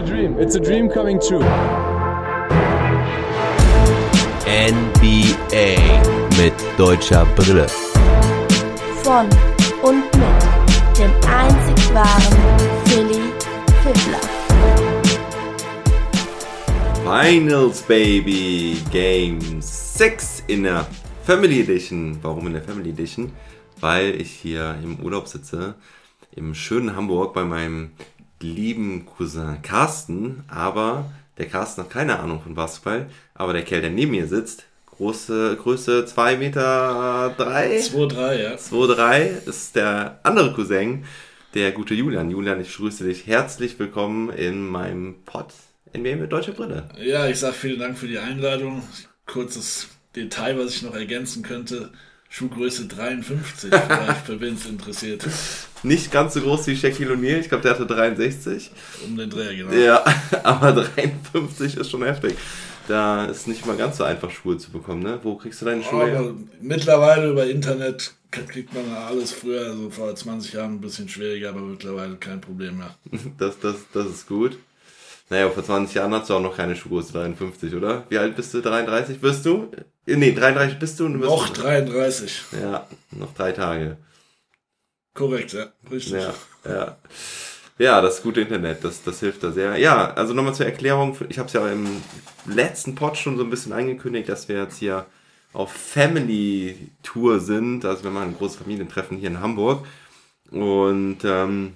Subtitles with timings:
[0.00, 0.38] a dream.
[0.38, 1.44] It's a dream coming true.
[4.46, 5.76] NBA
[6.38, 7.66] mit deutscher Brille.
[9.02, 9.28] Von
[9.82, 12.36] und mit dem einzig wahren
[12.86, 13.20] Philly
[13.82, 14.20] Fiddler.
[17.04, 20.86] Finals Baby Game 6 in der
[21.24, 22.18] Family Edition.
[22.22, 23.32] Warum in der Family Edition?
[23.80, 25.74] Weil ich hier im Urlaub sitze,
[26.34, 27.90] im schönen Hamburg bei meinem
[28.40, 30.44] lieben Cousin Carsten.
[30.48, 33.06] Aber der Carsten hat keine Ahnung von Basketball.
[33.34, 37.78] Aber der Kerl, der neben mir sitzt, große Größe 2 Meter 3.
[37.78, 38.54] 2-3, ja.
[38.54, 41.04] 2-3 ist der andere Cousin,
[41.54, 42.30] der gute Julian.
[42.30, 45.46] Julian, ich grüße dich herzlich willkommen in meinem Pod
[45.96, 46.88] NBA mit deutscher Brille.
[46.98, 48.82] Ja, ich sag vielen Dank für die Einladung.
[49.26, 51.90] Kurzes Detail, was ich noch ergänzen könnte.
[52.32, 55.26] Schuhgröße 53, vielleicht für wen es interessiert.
[55.82, 58.70] Nicht ganz so groß wie Shaquille O'Neal, ich glaube, der hatte 63.
[59.04, 59.72] Um den Dreh, genau.
[59.72, 60.04] Ja,
[60.44, 62.36] aber 53 ist schon heftig.
[62.86, 65.18] Da ist nicht mal ganz so einfach, Schuhe zu bekommen, ne?
[65.22, 66.18] Wo kriegst du deine Schuhe her?
[66.20, 71.50] Aber mittlerweile über Internet kriegt man alles früher, also vor 20 Jahren ein bisschen schwieriger,
[71.50, 72.94] aber mittlerweile kein Problem mehr.
[73.38, 74.56] Das, das, das ist gut.
[75.30, 78.04] Naja, vor 20 Jahren hast du auch noch keine Schuhgröße 53, oder?
[78.08, 78.60] Wie alt bist du?
[78.60, 79.68] 33 bist du?
[80.06, 81.06] Nee, 33 bist du.
[81.06, 82.42] und du bist Noch 33.
[82.60, 83.96] Ja, noch drei Tage.
[85.14, 85.66] Korrekt, ja.
[85.90, 86.12] Richtig.
[86.14, 86.34] Ja,
[86.64, 86.96] ja.
[87.78, 89.78] Ja, das gute Internet, das, das hilft da sehr.
[89.78, 91.16] Ja, also nochmal zur Erklärung.
[91.30, 92.02] Ich habe es ja im
[92.44, 95.06] letzten Pod schon so ein bisschen angekündigt, dass wir jetzt hier
[95.54, 97.86] auf Family Tour sind.
[97.86, 99.86] Also wir machen ein großes Familientreffen hier in Hamburg.
[100.50, 101.74] Und ähm,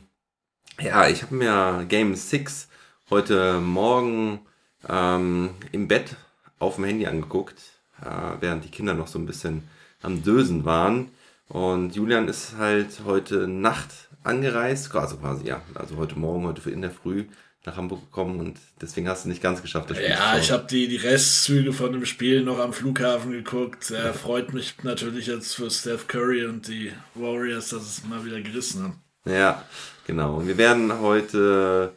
[0.79, 2.69] ja, ich habe mir Game 6
[3.09, 4.41] heute Morgen
[4.89, 6.17] ähm, im Bett
[6.59, 7.55] auf dem Handy angeguckt,
[8.03, 9.63] äh, während die Kinder noch so ein bisschen
[10.03, 11.11] am Dösen waren.
[11.49, 13.91] Und Julian ist halt heute Nacht
[14.23, 17.27] angereist, also quasi, ja, also heute Morgen, heute in der Früh
[17.67, 20.51] nach Hamburg gekommen und deswegen hast du nicht ganz geschafft, das Spiel zu Ja, ich
[20.51, 23.91] habe die, die Restzüge von dem Spiel noch am Flughafen geguckt.
[23.91, 28.41] Er freut mich natürlich jetzt für Steph Curry und die Warriors, dass es mal wieder
[28.43, 29.03] gerissen haben.
[29.25, 29.65] Ja,
[30.07, 30.37] genau.
[30.37, 31.93] Und wir werden heute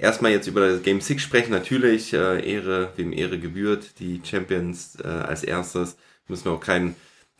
[0.00, 1.50] erstmal jetzt über das Game 6 sprechen.
[1.50, 5.96] Natürlich, äh, Ehre, wem Ehre gebührt, die Champions äh, als erstes.
[6.28, 6.96] Müssen wir auch keinen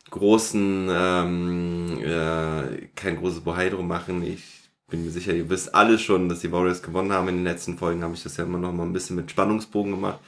[0.09, 4.23] großen, ähm, äh, kein großes Bohai drum machen.
[4.23, 4.43] Ich
[4.89, 7.29] bin mir sicher, ihr wisst alle schon, dass die Warriors gewonnen haben.
[7.29, 9.91] In den letzten Folgen habe ich das ja immer noch mal ein bisschen mit Spannungsbogen
[9.91, 10.19] gemacht.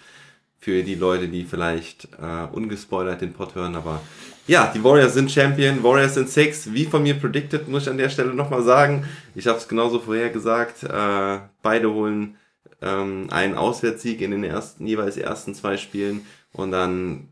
[0.60, 4.02] Für die Leute, die vielleicht äh, ungespoilert den Pod hören, aber
[4.46, 7.98] ja, die Warriors sind Champion, Warriors sind Six, wie von mir predicted, muss ich an
[7.98, 9.08] der Stelle nochmal sagen.
[9.36, 10.84] Ich habe es genauso vorher gesagt.
[10.84, 12.36] Äh, beide holen
[12.82, 17.30] ähm, einen Auswärtssieg in den ersten, jeweils ersten zwei Spielen und dann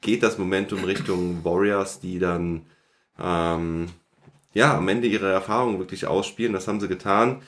[0.00, 2.66] geht das Momentum Richtung Warriors, die dann
[3.18, 3.88] ähm,
[4.52, 6.52] ja am Ende ihre Erfahrung wirklich ausspielen.
[6.52, 7.40] Das haben sie getan.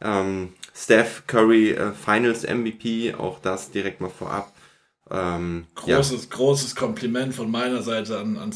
[0.00, 4.52] Ähm, Steph Curry äh, Finals MVP, auch das direkt mal vorab.
[5.12, 5.96] Ähm, ja.
[5.96, 8.54] Großes, großes Kompliment von meiner Seite an, an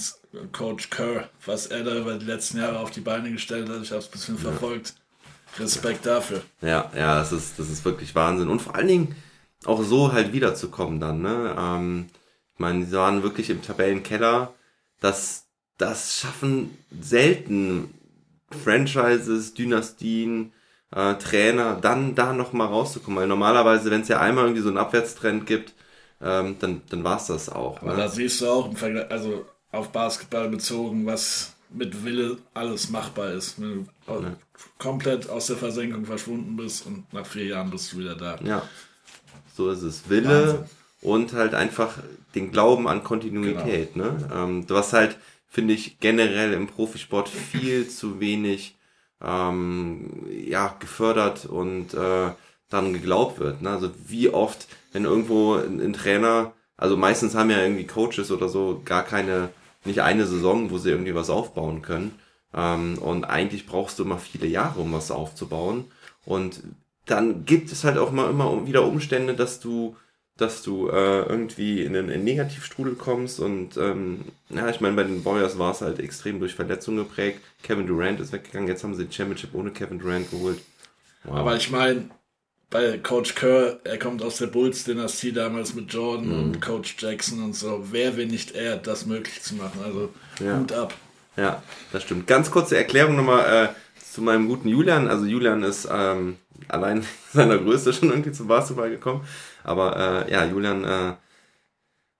[0.53, 3.83] Coach Kerr, was er da über die letzten Jahre auf die Beine gestellt hat.
[3.83, 4.95] Ich habe es ein bisschen verfolgt.
[5.59, 6.43] Respekt dafür.
[6.61, 8.49] Ja, ja, das ist, das ist wirklich Wahnsinn.
[8.49, 9.17] Und vor allen Dingen
[9.65, 11.55] auch so halt wiederzukommen dann, ne?
[11.59, 12.07] Ähm,
[12.55, 14.55] ich meine, sie waren wirklich im Tabellenkeller.
[15.01, 15.45] Das,
[15.77, 17.93] das schaffen selten
[18.65, 20.53] Franchises, Dynastien,
[20.95, 23.21] äh, Trainer, dann da nochmal rauszukommen.
[23.21, 25.75] Weil normalerweise, wenn es ja einmal irgendwie so einen Abwärtstrend gibt,
[26.21, 27.81] ähm, dann, dann war es das auch.
[27.83, 27.97] Aber Ne?
[27.99, 33.33] da siehst du auch im Vergleich, also auf Basketball bezogen, was mit Wille alles machbar
[33.33, 33.61] ist.
[33.61, 34.35] Wenn du
[34.79, 38.39] komplett aus der Versenkung verschwunden bist und nach vier Jahren bist du wieder da.
[38.45, 38.63] Ja,
[39.57, 40.09] so ist es.
[40.09, 40.65] Wille Wahnsinn.
[41.03, 41.99] und halt einfach
[42.35, 43.97] den Glauben an Kontinuität.
[43.97, 44.29] Ne?
[44.33, 45.17] Ähm, was halt,
[45.51, 48.77] finde ich, generell im Profisport viel zu wenig
[49.21, 52.31] ähm, ja, gefördert und äh,
[52.69, 53.63] dann geglaubt wird.
[53.63, 53.71] Ne?
[53.71, 58.49] Also wie oft, wenn irgendwo ein, ein Trainer, also meistens haben ja irgendwie Coaches oder
[58.49, 59.51] so gar keine,
[59.85, 62.19] nicht eine Saison, wo sie irgendwie was aufbauen können.
[62.55, 65.85] Ähm, und eigentlich brauchst du immer viele Jahre, um was aufzubauen.
[66.25, 66.63] Und
[67.07, 69.97] dann gibt es halt auch mal immer wieder Umstände, dass du,
[70.37, 73.39] dass du äh, irgendwie in einen, in einen Negativstrudel kommst.
[73.39, 77.41] Und ähm, ja, ich meine, bei den Warriors war es halt extrem durch Verletzungen geprägt.
[77.63, 80.61] Kevin Durant ist weggegangen, jetzt haben sie die Championship ohne Kevin Durant geholt.
[81.25, 81.37] Wow.
[81.37, 82.11] Aber ich meine,
[82.71, 86.35] bei Coach Kerr, er kommt aus der Bulls-Dynastie damals mit Jordan Mhm.
[86.43, 87.87] und Coach Jackson und so.
[87.91, 89.81] Wer will nicht er, das möglich zu machen?
[89.85, 90.11] Also
[90.45, 90.59] Ja.
[90.59, 90.95] Hut ab.
[91.37, 92.27] Ja, das stimmt.
[92.27, 95.09] Ganz kurze Erklärung nochmal äh, zu meinem guten Julian.
[95.09, 96.37] Also Julian ist ähm,
[96.69, 99.25] allein seiner Größe schon irgendwie zum Basketball gekommen.
[99.63, 101.13] Aber äh, ja, Julian, äh,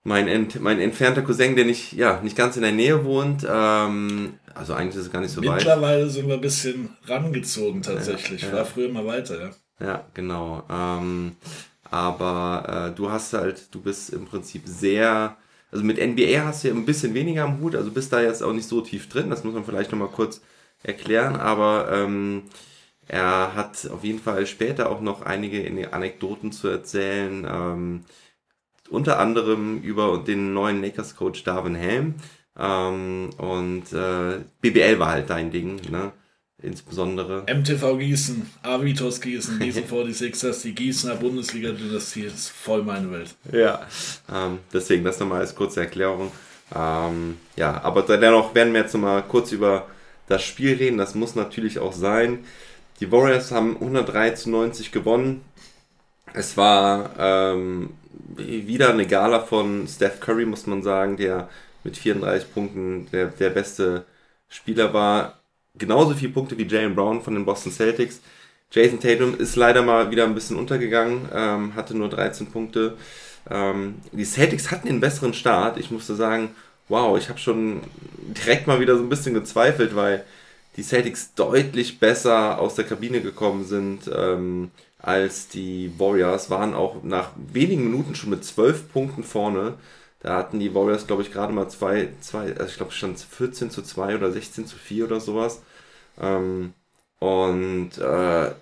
[0.03, 3.45] mein, ent, mein entfernter Cousin, der nicht, ja, nicht ganz in der Nähe wohnt.
[3.49, 5.55] Ähm, also eigentlich ist es gar nicht so weit.
[5.57, 8.43] Mittlerweile sind wir ein bisschen rangezogen tatsächlich.
[8.43, 8.53] Ja, ja.
[8.55, 9.49] War früher mal weiter, ja.
[9.79, 10.63] Ja, genau.
[10.69, 11.35] Ähm,
[11.83, 15.37] aber äh, du hast halt, du bist im Prinzip sehr,
[15.71, 18.41] also mit NBA hast du ja ein bisschen weniger am Hut, also bist da jetzt
[18.43, 20.41] auch nicht so tief drin, das muss man vielleicht nochmal kurz
[20.83, 22.43] erklären, aber ähm,
[23.07, 28.05] er hat auf jeden Fall später auch noch einige Anekdoten zu erzählen, ähm,
[28.89, 32.15] unter anderem über den neuen Lakers-Coach Darvin Ham.
[32.57, 36.11] Ähm, und äh, BBL war halt dein Ding, ne?
[36.61, 37.45] Insbesondere.
[37.47, 43.35] MTV Gießen, Avitos Gießen, Gießen 46ers, die Gießener Bundesliga-Dynastie ist voll meine Welt.
[43.51, 43.85] Ja,
[44.33, 46.31] ähm, deswegen das nochmal als kurze Erklärung.
[46.75, 49.87] Ähm, ja, aber dennoch werden wir jetzt nochmal kurz über
[50.27, 50.97] das Spiel reden.
[50.97, 52.39] Das muss natürlich auch sein.
[52.99, 55.41] Die Warriors haben 103 zu 90 gewonnen.
[56.33, 57.91] Es war ähm,
[58.35, 61.49] wieder eine Gala von Steph Curry, muss man sagen, der
[61.83, 64.05] mit 34 Punkten der, der beste
[64.49, 65.36] Spieler war.
[65.77, 68.21] Genauso viele Punkte wie Jalen Brown von den Boston Celtics.
[68.71, 72.97] Jason Tatum ist leider mal wieder ein bisschen untergegangen, ähm, hatte nur 13 Punkte.
[73.49, 75.77] Ähm, die Celtics hatten einen besseren Start.
[75.77, 76.49] Ich musste sagen,
[76.89, 77.81] wow, ich habe schon
[78.17, 80.25] direkt mal wieder so ein bisschen gezweifelt, weil
[80.75, 87.03] die Celtics deutlich besser aus der Kabine gekommen sind ähm, als die Warriors, waren auch
[87.03, 89.75] nach wenigen Minuten schon mit 12 Punkten vorne.
[90.19, 93.71] Da hatten die Warriors, glaube ich, gerade mal zwei, zwei also ich glaube, stand 14
[93.71, 95.61] zu 2 oder 16 zu 4 oder sowas.
[96.19, 96.73] Ähm,
[97.19, 98.03] und äh,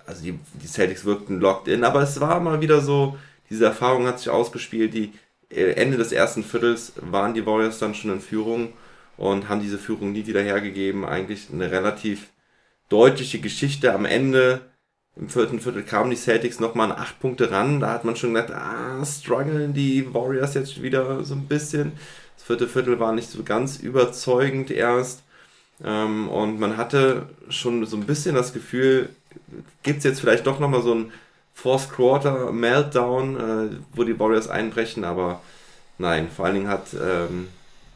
[0.06, 3.18] also die, die Celtics wirkten locked in, aber es war mal wieder so,
[3.50, 4.94] diese Erfahrung hat sich ausgespielt.
[4.94, 5.12] Die
[5.50, 8.72] äh, Ende des ersten Viertels waren die Warriors dann schon in Führung
[9.16, 11.04] und haben diese Führung nie wieder hergegeben.
[11.04, 12.28] Eigentlich eine relativ
[12.88, 13.92] deutliche Geschichte.
[13.94, 14.62] Am Ende,
[15.16, 17.80] im vierten Viertel, kamen die Celtics nochmal an acht Punkte ran.
[17.80, 21.92] Da hat man schon gedacht, ah, strugglen die Warriors jetzt wieder so ein bisschen.
[22.36, 25.22] Das vierte Viertel war nicht so ganz überzeugend erst.
[25.84, 29.10] Ähm, und man hatte schon so ein bisschen das Gefühl,
[29.82, 31.12] gibt es jetzt vielleicht doch nochmal so ein
[31.54, 35.40] Fourth Quarter Meltdown, äh, wo die Warriors einbrechen, aber
[35.98, 37.48] nein, vor allen Dingen hat ähm,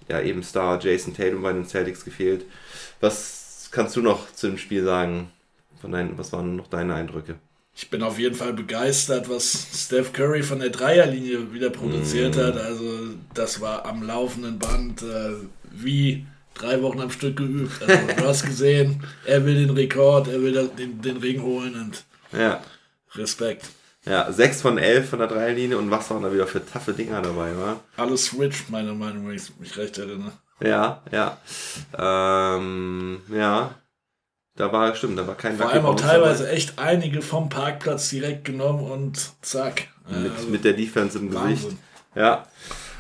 [0.09, 2.45] ja eben Star Jason Tatum bei den Celtics gefehlt.
[3.01, 5.31] Was kannst du noch zu dem Spiel sagen?
[5.81, 7.37] Von deinen, was waren noch deine Eindrücke?
[7.75, 12.41] Ich bin auf jeden Fall begeistert, was Steph Curry von der Dreierlinie wieder produziert mm.
[12.41, 12.59] hat.
[12.59, 12.85] Also
[13.33, 15.35] das war am laufenden Band äh,
[15.71, 16.27] wie
[16.61, 17.83] drei Wochen am Stück geübt.
[17.83, 22.05] Also, du hast gesehen, er will den Rekord, er will den, den Ring holen und
[22.39, 22.63] ja.
[23.15, 23.67] Respekt.
[24.07, 27.21] Ja, 6 von 11 von der Dreierlinie und was waren da wieder für taffe Dinger
[27.21, 27.81] dabei, wa?
[27.97, 30.33] Alles Switch, meiner Meinung nach, wenn ich mich recht erinnere.
[30.63, 31.39] Ja, ja.
[31.99, 33.75] Ähm, ja.
[34.57, 36.57] Da war, stimmt, da war kein Vor allem auch teilweise dabei.
[36.57, 39.89] echt einige vom Parkplatz direkt genommen und zack.
[40.09, 41.55] Mit, also mit der Defense im Wahnsinn.
[41.55, 41.77] Gesicht.
[42.15, 42.47] Ja.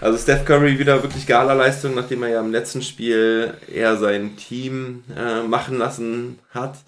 [0.00, 5.04] Also Steph Curry wieder wirklich Gala-Leistung, nachdem er ja im letzten Spiel eher sein Team
[5.14, 6.78] äh, machen lassen hat.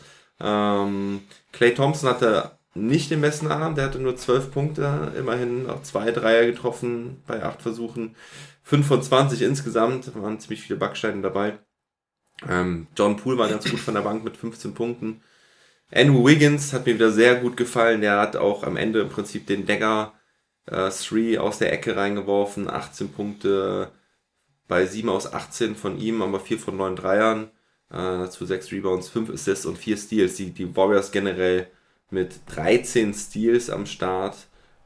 [0.40, 1.20] Ähm,
[1.52, 3.76] Clay Thompson hatte nicht den besten Abend.
[3.76, 8.16] Der hatte nur 12 Punkte, immerhin auch zwei Dreier getroffen bei acht Versuchen.
[8.62, 11.58] 5 von 20 insgesamt, waren ziemlich viele Backsteine dabei.
[12.48, 15.20] Ähm, John Poole war ganz gut von der Bank mit 15 Punkten.
[15.94, 18.00] Andrew Wiggins hat mir wieder sehr gut gefallen.
[18.00, 20.14] Der hat auch am Ende im Prinzip den Dagger
[20.66, 22.70] 3 äh, aus der Ecke reingeworfen.
[22.70, 23.92] 18 Punkte
[24.68, 27.50] bei 7 aus 18 von ihm, aber 4 von 9 Dreiern.
[27.90, 30.36] Äh, dazu 6 Rebounds, 5 Assists und 4 Steals.
[30.36, 31.68] Die, die Warriors generell
[32.10, 34.36] mit 13 Steals am Start.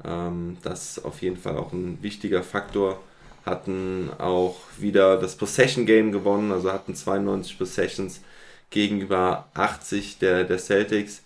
[0.04, 3.00] Ähm, das ist auf jeden Fall auch ein wichtiger Faktor.
[3.44, 8.20] Hatten auch wieder das Possession Game gewonnen, also hatten 92 Possessions
[8.70, 11.22] gegenüber 80 der, der Celtics.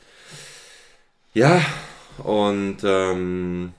[1.33, 1.62] Ja,
[2.19, 3.73] und ähm,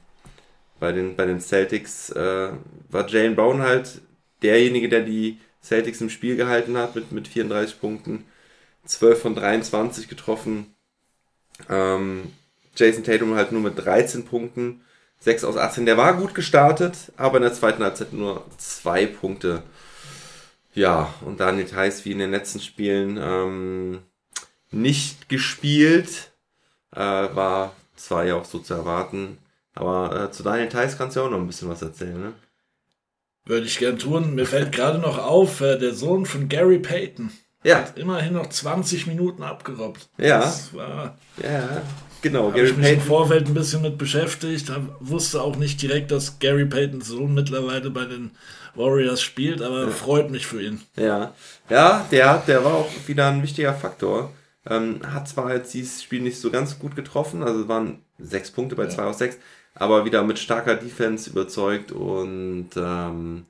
[0.82, 2.50] bei, den, bei den Celtics äh,
[2.90, 4.02] war Jalen Brown halt
[4.42, 8.26] derjenige, der die Celtics im Spiel gehalten hat mit, mit 34 Punkten.
[8.84, 10.76] 12 von 23 getroffen,
[11.70, 12.34] ähm,
[12.76, 14.82] Jason Tatum halt nur mit 13 Punkten,
[15.20, 15.86] 6 aus 18.
[15.86, 19.62] Der war gut gestartet, aber in der zweiten Halbzeit nur 2 Punkte.
[20.74, 24.00] Ja, und dann Details wie in den letzten Spielen ähm,
[24.72, 26.32] nicht gespielt.
[26.92, 29.38] Äh, war zwar ja auch so zu erwarten.
[29.74, 32.34] Aber äh, zu Daniel Theiss kannst du ja auch noch ein bisschen was erzählen, ne?
[33.46, 34.36] Würde ich gern tun.
[34.36, 37.32] Mir fällt gerade noch auf, äh, der Sohn von Gary Payton.
[37.64, 37.78] Ja.
[37.80, 40.10] Hat immerhin noch 20 Minuten abgerobbt.
[40.18, 40.40] Ja.
[40.40, 41.18] Das war.
[41.42, 41.82] Ja,
[42.22, 42.52] genau.
[42.52, 43.02] Gary ich mich Payton.
[43.02, 44.72] im Vorfeld ein bisschen mit beschäftigt.
[45.00, 48.32] Wusste auch nicht direkt, dass Gary Paytons Sohn mittlerweile bei den
[48.76, 49.90] Warriors spielt, aber ja.
[49.90, 50.82] freut mich für ihn.
[50.96, 51.34] Ja.
[51.70, 54.32] Ja, der, der war auch wieder ein wichtiger Faktor.
[54.66, 58.52] Ähm, hat zwar jetzt dieses Spiel nicht so ganz gut getroffen, also es waren sechs
[58.52, 58.90] Punkte bei ja.
[58.90, 59.38] zwei aus sechs,
[59.76, 63.46] aber wieder mit starker Defense überzeugt und ähm,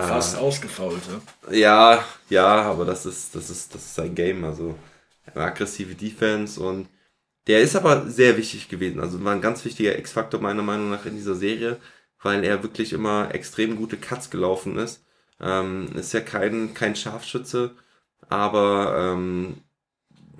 [0.00, 1.20] Fast äh, ausgefault, ja?
[1.50, 4.44] Ja, ja, aber das ist, das ist, das ist sein Game.
[4.44, 4.78] Also
[5.34, 6.88] eine aggressive Defense und
[7.48, 9.00] Der ist aber sehr wichtig gewesen.
[9.00, 11.78] Also war ein ganz wichtiger X-Faktor meiner Meinung nach in dieser Serie,
[12.22, 15.04] weil er wirklich immer extrem gute Cuts gelaufen ist.
[15.40, 17.76] Ähm, ist ja kein, kein Scharfschütze,
[18.28, 19.62] aber ähm,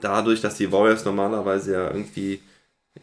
[0.00, 2.42] dadurch, dass die Warriors normalerweise ja irgendwie,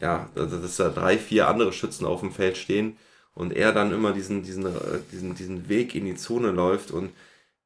[0.00, 2.96] ja, dass da drei, vier andere Schützen auf dem Feld stehen
[3.34, 4.70] und er dann immer diesen, diesen, äh,
[5.12, 7.10] diesen, diesen Weg in die Zone läuft und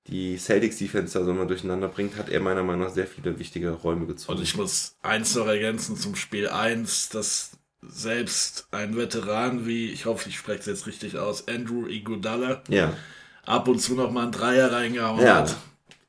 [0.07, 3.39] die Celtics Defense da so immer durcheinander bringt, hat er meiner Meinung nach sehr viele
[3.39, 4.39] wichtige Räume gezogen.
[4.39, 10.07] Und ich muss eins noch ergänzen zum Spiel 1, dass selbst ein Veteran wie, ich
[10.07, 12.93] hoffe, ich spreche es jetzt richtig aus, Andrew Iguodala, ja.
[13.45, 15.37] ab und zu noch mal einen Dreier reingehauen Ja.
[15.37, 15.57] hat.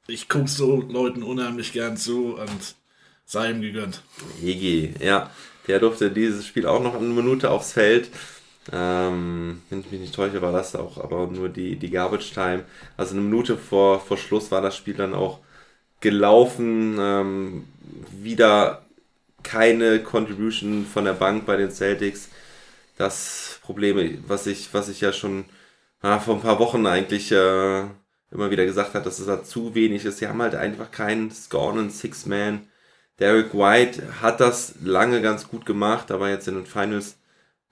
[0.07, 2.75] Ich gucke so Leuten unheimlich gern zu und
[3.25, 4.01] sei ihm gegönnt.
[4.41, 5.29] Hegi, ja.
[5.67, 8.09] Der durfte dieses Spiel auch noch eine Minute aufs Feld.
[8.71, 12.63] Ähm, wenn ich mich nicht täusche, war das auch aber nur die, die Garbage Time.
[12.97, 15.39] Also eine Minute vor, vor Schluss war das Spiel dann auch
[15.99, 16.97] gelaufen.
[16.99, 17.65] Ähm,
[18.11, 18.85] wieder
[19.43, 22.29] keine Contribution von der Bank bei den Celtics.
[22.97, 25.45] Das Problem, was ich, was ich ja schon
[26.01, 27.81] ah, vor ein paar Wochen eigentlich äh,
[28.31, 30.19] immer wieder gesagt habe, dass es da zu wenig ist.
[30.19, 32.67] Sie haben halt einfach keinen scorenden Six-Man.
[33.19, 37.17] Derek White hat das lange ganz gut gemacht, aber jetzt in den Finals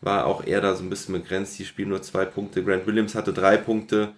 [0.02, 1.58] war auch er da so ein bisschen begrenzt.
[1.60, 2.64] Die spielen nur zwei Punkte.
[2.64, 4.14] Grant Williams hatte drei Punkte,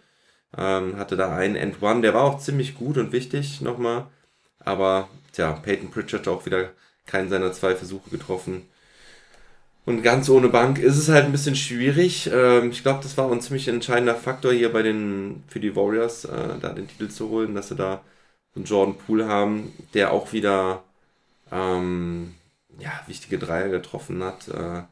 [0.58, 2.02] ähm, hatte da einen End One.
[2.02, 4.08] Der war auch ziemlich gut und wichtig nochmal.
[4.60, 6.72] Aber tja, Peyton Pritchard hat auch wieder
[7.06, 8.68] keinen seiner zwei Versuche getroffen.
[9.86, 12.30] Und ganz ohne Bank ist es halt ein bisschen schwierig.
[12.32, 16.26] Ähm, ich glaube, das war ein ziemlich entscheidender Faktor hier bei den für die Warriors,
[16.26, 18.04] äh, da den Titel zu holen, dass sie da
[18.56, 20.84] einen Jordan Poole haben, der auch wieder
[21.52, 22.36] ähm,
[22.80, 24.48] ja, wichtige Dreier getroffen hat.
[24.48, 24.84] Äh,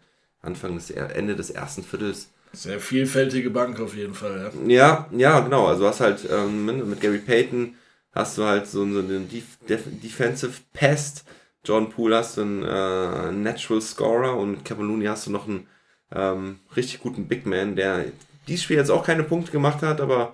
[0.41, 2.29] Anfang des Ende des ersten Viertels.
[2.53, 4.67] Sehr vielfältige Bank auf jeden Fall, ja.
[4.67, 5.67] Ja, ja, genau.
[5.67, 7.75] Also du hast halt ähm, mit mit Gary Payton
[8.11, 11.25] hast du halt so, so einen Def Def Defensive Pest.
[11.63, 15.67] John Poole hast du einen äh, Natural Scorer und Kevin Looney hast du noch einen
[16.11, 18.05] ähm, richtig guten Big Man, der
[18.47, 20.33] dieses Spiel jetzt auch keine Punkte gemacht hat, aber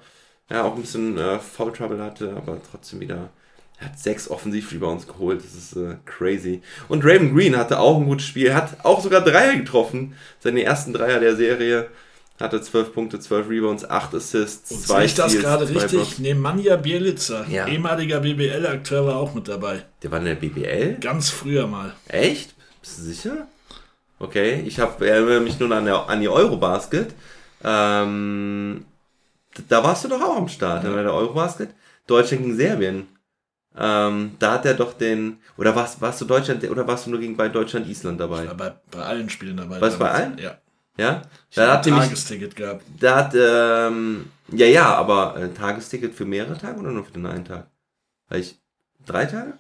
[0.50, 3.30] ja auch ein bisschen äh, Foul Trouble hatte, aber trotzdem wieder
[3.80, 5.44] er hat sechs Offensiv-Rebounds geholt.
[5.44, 6.62] Das ist äh, crazy.
[6.88, 8.54] Und Raymond Green hatte auch ein gutes Spiel.
[8.54, 10.16] Hat auch sogar Dreier getroffen.
[10.40, 11.88] Seine ersten Dreier der Serie.
[12.40, 16.20] Hatte 12 Punkte, 12 Rebounds, 8 Assists, Und 2 sehe ich das Steals, gerade richtig?
[16.20, 17.66] Nemanja Bielica, Ja.
[17.66, 19.86] ehemaliger BBL-Akteur, war auch mit dabei.
[20.04, 20.98] Der war in der BBL?
[21.00, 21.94] Ganz früher mal.
[22.10, 22.54] Echt?
[22.82, 23.48] Bist du sicher?
[24.20, 27.14] Okay, ich habe erinnere mich nur an, der, an die Eurobasket.
[27.64, 28.86] Ähm,
[29.70, 31.70] da warst du doch auch am Start, bei der Eurobasket.
[32.08, 33.08] Deutschland gegen Serbien.
[33.78, 35.38] Ähm, da hat er doch den.
[35.58, 38.48] Oder warst, warst du Deutschland oder warst du nur gegen bei Deutschland Island dabei?
[38.48, 39.82] War bei, bei allen Spielen dabei.
[39.82, 40.24] Was, bei damals.
[40.24, 40.38] allen?
[40.38, 40.58] Ja.
[40.98, 41.22] Ja?
[41.50, 41.94] Ich Da hat ein.
[41.94, 42.84] Tagesticket gehabt.
[43.00, 47.26] Da hat, ähm, ja, ja, aber äh, Tagesticket für mehrere Tage oder nur für den
[47.26, 47.68] einen Tag?
[48.30, 48.60] Weil ich.
[49.06, 49.54] Drei Tage?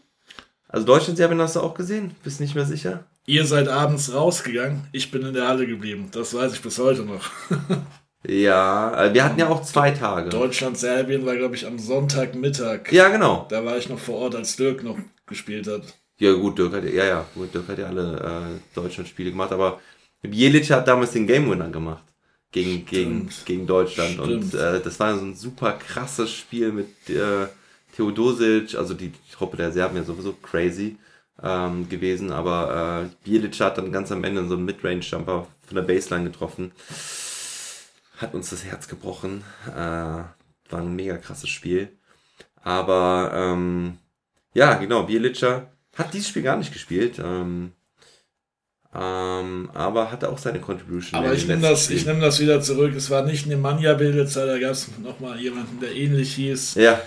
[0.67, 2.15] Also Deutschland, Serbien hast du auch gesehen?
[2.24, 3.05] Bist nicht mehr sicher?
[3.27, 6.10] Ihr seid abends rausgegangen, ich bin in der Halle geblieben.
[6.12, 7.29] Das weiß ich bis heute noch.
[8.27, 10.29] Ja, äh, wir hatten ja auch zwei Tage.
[10.29, 12.91] Deutschland-Serbien war, glaube ich, am Sonntagmittag.
[12.91, 13.46] Ja, genau.
[13.50, 15.84] Da war ich noch vor Ort, als Dirk noch gespielt hat.
[16.17, 19.79] Ja, gut, Dirk hat ja, ja, gut, Dirk hat ja alle äh, Deutschland-Spiele gemacht, aber
[20.24, 22.03] Jelic hat damals den Game Winner gemacht
[22.51, 23.46] gegen, gegen, Stimmt.
[23.46, 24.53] gegen Deutschland und Stimmt.
[24.53, 27.48] äh, das war so ein super krasses Spiel mit äh,
[27.96, 30.98] Theodosic, also die Truppe der Serben ja sowieso crazy
[31.44, 35.84] ähm, gewesen, aber äh, Jelic hat dann ganz am Ende so einen Midrange-Jumper von der
[35.84, 36.72] Baseline getroffen.
[38.17, 39.43] Hat uns das Herz gebrochen.
[39.67, 40.29] Äh, war
[40.72, 41.89] ein mega krasses Spiel.
[42.63, 43.98] Aber ähm,
[44.53, 47.19] ja, genau, Bielica hat dieses Spiel gar nicht gespielt.
[47.19, 47.72] Ähm,
[48.93, 51.19] ähm, aber hatte auch seine Contribution.
[51.19, 52.93] Aber ich nehme das, ich nehm das wieder zurück.
[52.95, 56.75] Es war nicht Nemanja Bilditzer, da gab es nochmal jemanden, der ähnlich hieß.
[56.75, 57.01] Ja,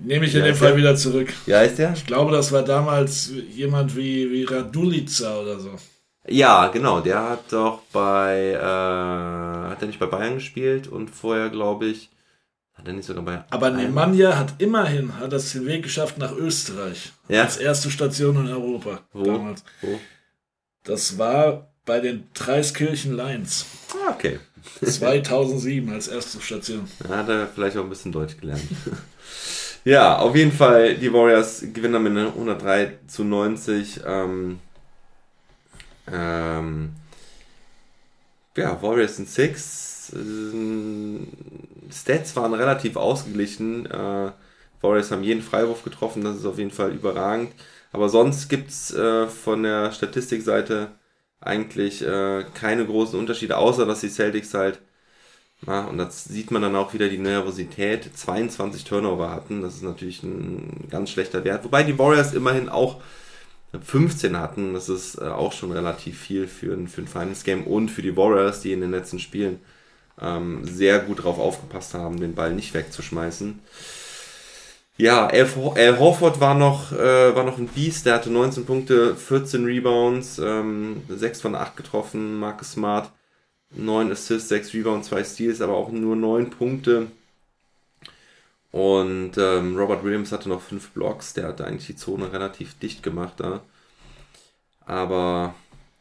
[0.00, 1.32] Nehme ich in Ja, dem ist Fall der- wieder zurück.
[1.46, 1.92] wie heißt der?
[1.94, 5.70] Ich glaube, das war damals jemand wie, wie Radulica oder so.
[6.28, 11.48] Ja, genau, der hat doch bei, äh, hat er nicht bei Bayern gespielt und vorher,
[11.48, 12.10] glaube ich,
[12.74, 13.44] hat er nicht sogar bei.
[13.50, 17.12] Aber Nemanja hat immerhin hat das den Weg geschafft nach Österreich.
[17.28, 17.42] Ja.
[17.42, 19.00] Als erste Station in Europa.
[19.12, 19.24] Wo?
[19.24, 19.64] Damals.
[19.80, 19.98] Wo?
[20.84, 23.66] Das war bei den Dreiskirchen Lions.
[23.92, 24.38] Ah, okay.
[24.84, 26.88] 2007 als erste Station.
[27.00, 28.62] Da hat er vielleicht auch ein bisschen Deutsch gelernt.
[29.84, 34.00] ja, auf jeden Fall, die Warriors gewinnen Ende 103 zu 90.
[34.06, 34.60] Ähm,
[36.12, 36.90] ähm,
[38.56, 40.12] ja, Warriors sind 6.
[40.14, 41.28] Ähm,
[41.90, 43.86] Stats waren relativ ausgeglichen.
[43.86, 44.32] Äh,
[44.80, 47.52] Warriors haben jeden Freiwurf getroffen, das ist auf jeden Fall überragend.
[47.92, 50.92] Aber sonst gibt es äh, von der Statistikseite
[51.40, 54.80] eigentlich äh, keine großen Unterschiede, außer dass die Celtics halt
[55.66, 58.16] ja, und das sieht man dann auch wieder die Nervosität.
[58.16, 61.64] 22 Turnover hatten, das ist natürlich ein ganz schlechter Wert.
[61.64, 63.00] Wobei die Warriors immerhin auch
[63.80, 64.74] 15 hatten.
[64.74, 68.02] Das ist äh, auch schon relativ viel für ein, für ein Finals Game und für
[68.02, 69.60] die Warriors, die in den letzten Spielen
[70.20, 73.60] ähm, sehr gut drauf aufgepasst haben, den Ball nicht wegzuschmeißen.
[74.96, 79.14] Ja, Al, Al Horford war noch, äh, war noch ein Biest, der hatte 19 Punkte,
[79.14, 83.12] 14 Rebounds, ähm, 6 von 8 getroffen, Marcus Smart
[83.76, 87.08] 9 Assists, 6 Rebounds, 2 Steals, aber auch nur 9 Punkte.
[88.70, 93.02] Und ähm, Robert Williams hatte noch 5 Blocks, der hatte eigentlich die Zone relativ dicht
[93.02, 93.62] gemacht da.
[94.84, 95.54] Aber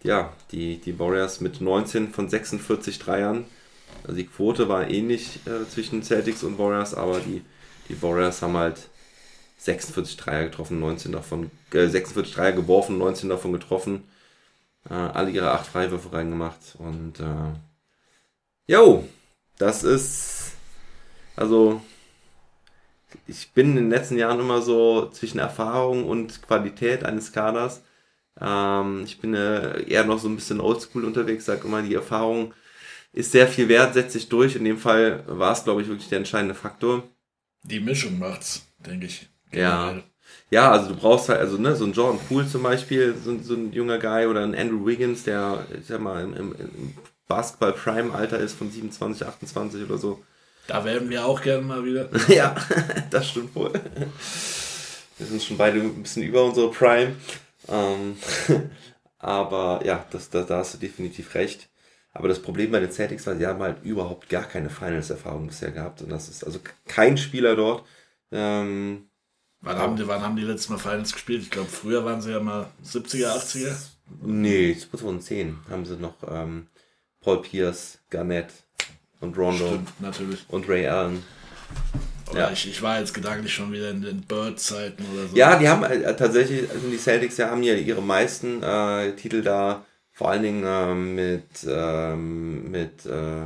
[0.03, 3.45] ja, die, die Warriors mit 19 von 46 Dreiern.
[4.03, 7.43] Also die Quote war ähnlich äh, zwischen Celtics und Warriors, aber die,
[7.89, 8.89] die Warriors haben halt
[9.57, 14.03] 46 Dreier getroffen, 19 davon, äh, 46 Dreier geworfen, 19 davon getroffen.
[14.89, 16.75] Äh, alle ihre 8 Freiwürfe reingemacht.
[16.77, 17.53] Und äh,
[18.67, 19.07] jo,
[19.57, 20.51] das ist
[21.35, 21.81] also
[23.27, 27.83] ich bin in den letzten Jahren immer so zwischen Erfahrung und Qualität eines Kaders.
[28.39, 32.53] Ähm, ich bin äh, eher noch so ein bisschen oldschool unterwegs, sage immer, die Erfahrung
[33.13, 34.55] ist sehr viel wert, setzt sich durch.
[34.55, 37.03] In dem Fall war es, glaube ich, wirklich der entscheidende Faktor.
[37.63, 39.29] Die Mischung macht's, denke ich.
[39.51, 40.01] Ja.
[40.49, 43.53] Ja, also du brauchst halt, also ne, so ein Jordan Poole zum Beispiel, so, so
[43.53, 46.93] ein junger Guy oder ein Andrew Wiggins, der, ich sag mal, im, im, im
[47.27, 50.23] Basketball-Prime-Alter ist von 27, 28 oder so.
[50.67, 52.09] Da werden wir auch gerne mal wieder.
[52.27, 52.55] ja,
[53.09, 53.71] das stimmt wohl.
[55.17, 57.15] Wir sind schon beide ein bisschen über unsere Prime.
[57.69, 58.17] Ähm,
[59.19, 61.69] aber ja, das, das, da hast du definitiv recht.
[62.11, 65.71] Aber das Problem bei den Celtics war, sie haben halt überhaupt gar keine Finals-Erfahrung bisher
[65.71, 66.01] gehabt.
[66.01, 67.85] Und das ist also kein Spieler dort.
[68.31, 69.07] Ähm,
[69.61, 71.43] wann, haben die, wann haben die letztes Mal Finals gespielt?
[71.43, 73.75] Ich glaube, früher waren sie ja mal 70er, 80er.
[74.21, 76.67] Nee, 2010 haben sie noch ähm,
[77.21, 78.51] Paul Pierce, Garnett
[79.19, 79.67] und Rondo.
[79.67, 80.45] Stimmt, natürlich.
[80.49, 81.23] Und Ray Allen.
[82.31, 82.51] Oder ja.
[82.51, 85.35] ich, ich war jetzt gedanklich schon wieder in den Bird-Zeiten oder so.
[85.35, 89.41] Ja, die haben äh, tatsächlich, also die Celtics ja, haben ja ihre meisten äh, Titel
[89.41, 93.45] da, vor allen Dingen äh, mit, ähm, mit äh,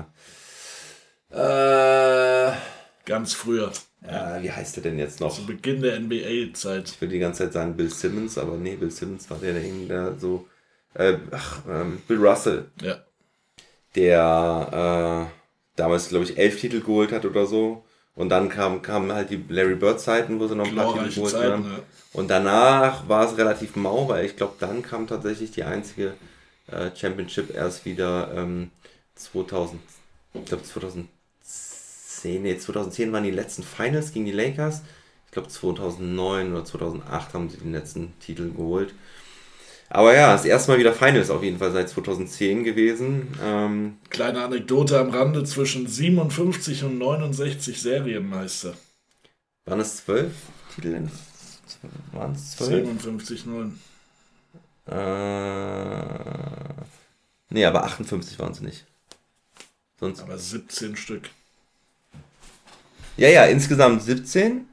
[1.30, 2.54] äh,
[3.06, 3.72] ganz früher.
[4.04, 5.36] Ja, wie heißt der denn jetzt noch?
[5.36, 6.90] Zu Beginn der NBA-Zeit.
[6.90, 10.18] Ich will die ganze Zeit sagen Bill Simmons, aber nee, Bill Simmons war der, der
[10.18, 10.48] so.
[10.96, 12.72] Äh, ach, ähm, Bill Russell.
[12.82, 12.98] Ja.
[13.96, 15.41] Der äh,
[15.82, 17.84] damals, glaube ich, elf Titel geholt hat oder so.
[18.13, 21.32] Und dann kamen kam halt die Larry Bird-Zeiten, wo sie noch ein paar Titel geholt
[21.32, 21.63] Zeiten, haben.
[21.63, 21.80] Ja.
[22.13, 26.13] Und danach war es relativ mau, weil ich glaube, dann kam tatsächlich die einzige
[26.67, 28.70] äh, Championship erst wieder ähm,
[29.15, 29.82] 2000,
[30.34, 31.08] ich glaube 2010,
[32.44, 34.84] nee, 2010 waren die letzten Finals gegen die Lakers.
[35.26, 38.94] Ich glaube 2009 oder 2008 haben sie den letzten Titel geholt.
[39.94, 43.28] Aber ja, das erste Mal wieder Finals auf jeden Fall seit 2010 gewesen.
[43.44, 48.74] Ähm, Kleine Anekdote am Rande zwischen 57 und 69 Serienmeister.
[49.66, 50.32] Waren es zwölf
[50.74, 51.10] Titel?
[52.14, 52.86] Waren es zwölf?
[52.86, 53.80] 57, 9.
[54.88, 56.04] Äh,
[57.50, 58.86] nee, aber 58 waren es nicht.
[60.00, 60.22] Sonst.
[60.22, 61.30] Aber 17 Stück.
[63.18, 64.68] Ja, ja, insgesamt 17.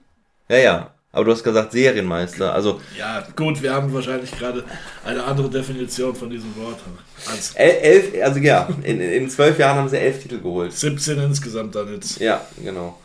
[0.48, 0.94] Ja, ja.
[1.10, 2.80] Aber du hast gesagt Serienmeister, also...
[2.96, 4.62] Ja, gut, wir haben wahrscheinlich gerade
[5.04, 6.80] eine andere Definition von diesem Wort.
[7.26, 10.72] Als elf, also ja, in, in zwölf Jahren haben sie elf Titel geholt.
[10.72, 12.20] 17 insgesamt dann jetzt.
[12.20, 12.98] Ja, genau.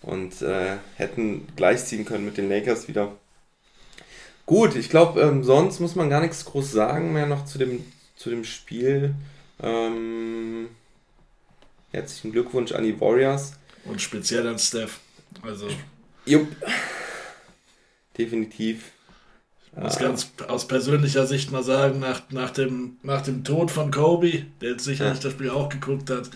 [0.00, 3.12] Und äh, hätten gleichziehen können mit den Lakers wieder.
[4.46, 7.84] Gut, ich glaube, ähm, sonst muss man gar nichts groß sagen mehr noch zu dem,
[8.16, 9.14] zu dem Spiel.
[9.62, 10.68] Ähm,
[11.92, 13.52] herzlichen Glückwunsch an die Warriors.
[13.84, 14.98] Und speziell an Steph.
[15.42, 15.68] Also.
[16.24, 16.48] Jupp
[18.24, 18.92] definitiv.
[19.72, 23.90] Ich muss ganz aus persönlicher Sicht mal sagen, nach, nach, dem, nach dem Tod von
[23.90, 25.22] Kobe, der jetzt sicherlich ja.
[25.22, 26.28] das Spiel auch geguckt hat,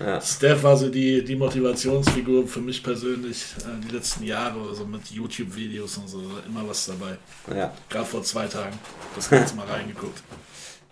[0.00, 0.18] ja.
[0.18, 5.10] Steph war so die, die Motivationsfigur für mich persönlich äh, die letzten Jahre, also mit
[5.10, 7.18] YouTube-Videos und so, immer was dabei.
[7.54, 7.74] Ja.
[7.90, 8.78] Gerade vor zwei Tagen.
[9.14, 10.22] Das Ganze mal reingeguckt.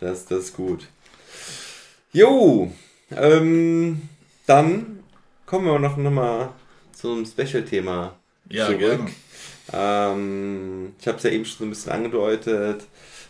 [0.01, 0.87] Das, das ist gut.
[2.13, 2.71] Jo,
[3.11, 4.09] ähm,
[4.47, 5.01] dann
[5.45, 6.55] kommen wir noch, noch mal
[6.93, 8.17] zum Special-Thema
[8.51, 9.11] ja, zurück.
[9.73, 12.83] Ähm, ich habe es ja eben schon so ein bisschen angedeutet.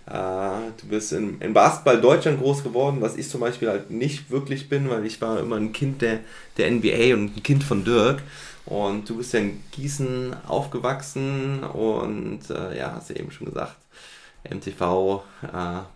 [0.07, 4.31] Äh, du bist in, in Basketball Deutschland groß geworden, was ich zum Beispiel halt nicht
[4.31, 6.21] wirklich bin, weil ich war immer ein Kind der,
[6.57, 8.23] der NBA und ein Kind von Dirk.
[8.65, 13.77] Und du bist ja in Gießen aufgewachsen und äh, ja, hast ja eben schon gesagt,
[14.49, 15.47] MTV äh,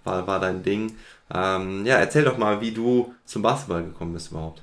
[0.05, 0.97] war, war dein Ding.
[1.33, 4.63] Ähm, ja, erzähl doch mal, wie du zum Basketball gekommen bist überhaupt.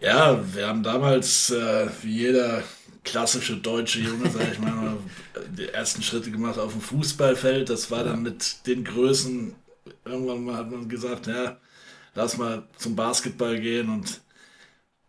[0.00, 2.62] Ja, wir haben damals, äh, wie jeder
[3.04, 4.96] klassische deutsche Junge, sag ich mal,
[5.58, 7.68] die ersten Schritte gemacht auf dem Fußballfeld.
[7.68, 9.54] Das war dann mit den Größen,
[10.04, 11.56] irgendwann mal hat man gesagt, ja,
[12.14, 14.20] lass mal zum Basketball gehen und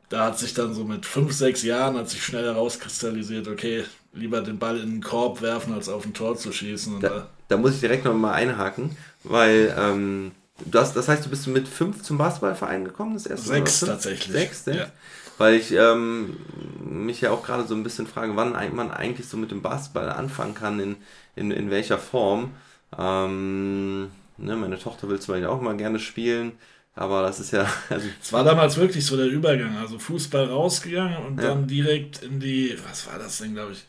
[0.10, 4.42] da hat sich dann so mit fünf, sechs Jahren hat sich schnell herauskristallisiert, okay, lieber
[4.42, 6.96] den Ball in den Korb werfen, als auf ein Tor zu schießen.
[6.96, 10.32] Und Da, da, da muss ich direkt noch mal einhaken, weil ähm,
[10.66, 13.80] du hast, das heißt, du bist mit fünf zum Basketballverein gekommen, das erste Mal, Sechs
[13.80, 14.32] tatsächlich.
[14.32, 14.78] Sechs, sechs?
[14.78, 14.92] Ja.
[15.38, 16.38] Weil ich ähm,
[16.80, 20.10] mich ja auch gerade so ein bisschen frage, wann man eigentlich so mit dem Basketball
[20.10, 20.98] anfangen kann, in,
[21.36, 22.52] in, in welcher Form.
[22.98, 26.54] Ähm, ne, meine Tochter will zum Beispiel auch mal gerne spielen,
[26.96, 31.18] aber das ist ja, also, Es war damals wirklich so der Übergang, also Fußball rausgegangen
[31.26, 31.50] und Ja.
[31.50, 33.86] dann direkt in die, was war das denn, glaube ich?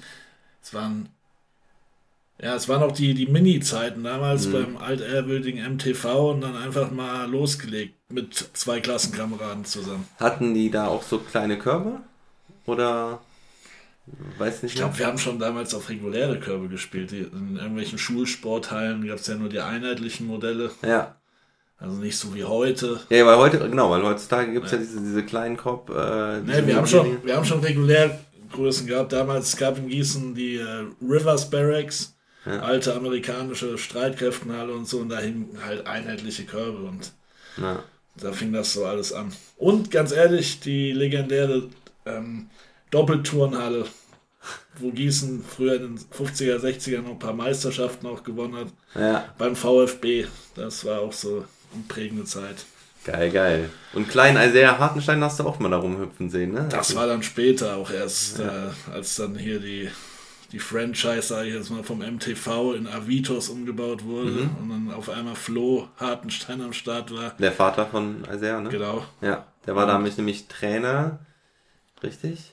[0.63, 1.09] Es waren,
[2.43, 4.05] ja, es waren auch die, die Mini-Zeiten Mhm.
[4.05, 10.07] damals beim altehrwürdigen MTV und dann einfach mal losgelegt mit zwei Klassenkameraden zusammen.
[10.19, 12.01] hatten die da auch so kleine Körbe?
[12.67, 13.21] Oder
[14.39, 17.13] weiß nicht Ich glaube, wir haben schon damals auf reguläre Körbe gespielt.
[17.13, 21.17] In irgendwelchen Schulsporthallen gab es ja nur die einheitlichen Modelle, Ja.
[21.79, 23.01] also nicht so wie heute.
[23.11, 24.79] Ja, weil heute, genau, weil heutzutage gibt es ja.
[24.79, 25.91] diese, diese kleinen Korb.
[25.91, 29.13] Äh, Nee, wir haben schon, wir haben schon Regulärgrößen gehabt.
[29.13, 32.14] Damals es gab in Gießen die äh, Rivers Barracks,
[32.47, 32.61] Ja.
[32.61, 37.13] alte amerikanische Streitkräftenhalle und so, und da hingen halt einheitliche Körbe und
[37.57, 37.83] Ja.
[38.17, 39.33] da fing das so alles an.
[39.57, 41.69] Und ganz ehrlich, die legendäre
[42.07, 42.49] ähm,
[42.91, 43.87] Doppelturnhalle,
[44.79, 49.35] wo Gießen früher in den 50er, 60er noch ein paar Meisterschaften auch gewonnen hat, ja,
[49.39, 50.27] beim VfB.
[50.55, 52.65] Das war auch so eine prägende Zeit.
[53.05, 53.71] geil, geil.
[53.95, 56.67] Und kleinen Isaiah Hartenstein hast du auch mal da rumhüpfen sehen, ne?
[56.71, 59.89] Das war dann später auch erst, äh, als dann hier die,
[60.55, 64.57] die Franchise, sage ich jetzt mal, vom MTV in Avitos umgebaut wurde Mhm.
[64.61, 67.35] und dann auf einmal Flo Hartenstein am Start war.
[67.39, 68.71] Der Vater von Isaiah, ne?
[68.71, 69.05] Genau.
[69.21, 71.19] Ja, der war damit nämlich Trainer.
[72.03, 72.53] Richtig?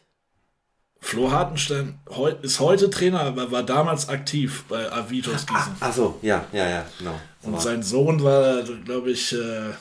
[1.00, 5.74] Flo Hartenstein heu, ist heute Trainer, aber war damals aktiv bei Avitos Gießen.
[5.80, 7.20] Ach so, ja, ja, ja, genau.
[7.40, 9.72] Das und war sein Sohn war, glaube ich, äh,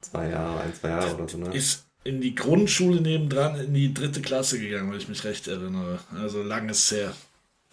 [0.00, 1.54] zwei Jahre, ein, zwei Jahre oder so, ne?
[1.54, 5.98] ist in die Grundschule nebendran in die dritte Klasse gegangen, wenn ich mich recht erinnere.
[6.18, 7.12] Also langes her.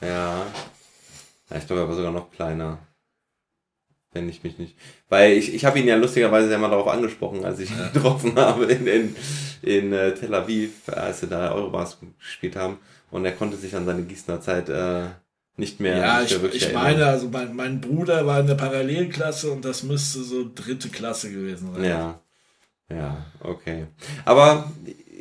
[0.01, 0.45] Ja.
[1.49, 2.79] ja ich glaube, er war sogar noch kleiner.
[4.13, 4.75] Wenn ich mich nicht.
[5.09, 8.35] Weil ich, ich habe ihn ja lustigerweise ja mal darauf angesprochen, als ich ihn getroffen
[8.35, 9.15] habe in, in,
[9.61, 12.79] in äh, Tel Aviv, als wir da Eurobasket gespielt haben.
[13.11, 15.07] Und er konnte sich an seine Gießener Zeit äh,
[15.57, 16.83] nicht mehr, Ja, nicht ich, mehr ich erinnern.
[16.83, 21.31] meine, also mein, mein Bruder war in der Parallelklasse und das müsste so dritte Klasse
[21.31, 21.83] gewesen sein.
[21.83, 22.19] Ja.
[22.89, 23.87] Ja, okay.
[24.23, 24.71] Aber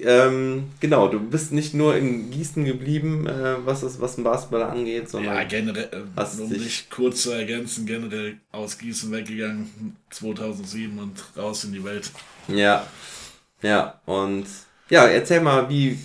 [0.02, 4.62] ähm, genau, du bist nicht nur in Gießen geblieben, äh, was das, was den Basketball
[4.64, 9.96] angeht, sondern Ja, generell, Hast äh, um dich- kurz zu ergänzen, generell aus Gießen weggegangen
[10.10, 12.10] 2007 und raus in die Welt.
[12.48, 12.86] Ja,
[13.62, 14.46] ja, und
[14.90, 15.98] ja, erzähl mal, wie,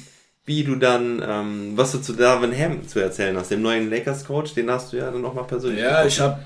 [0.45, 4.53] wie du dann, ähm, was du zu Darvin Ham zu erzählen hast, dem neuen Lakers-Coach,
[4.55, 6.07] den hast du ja dann nochmal persönlich Ja, getroffen.
[6.07, 6.39] ich habe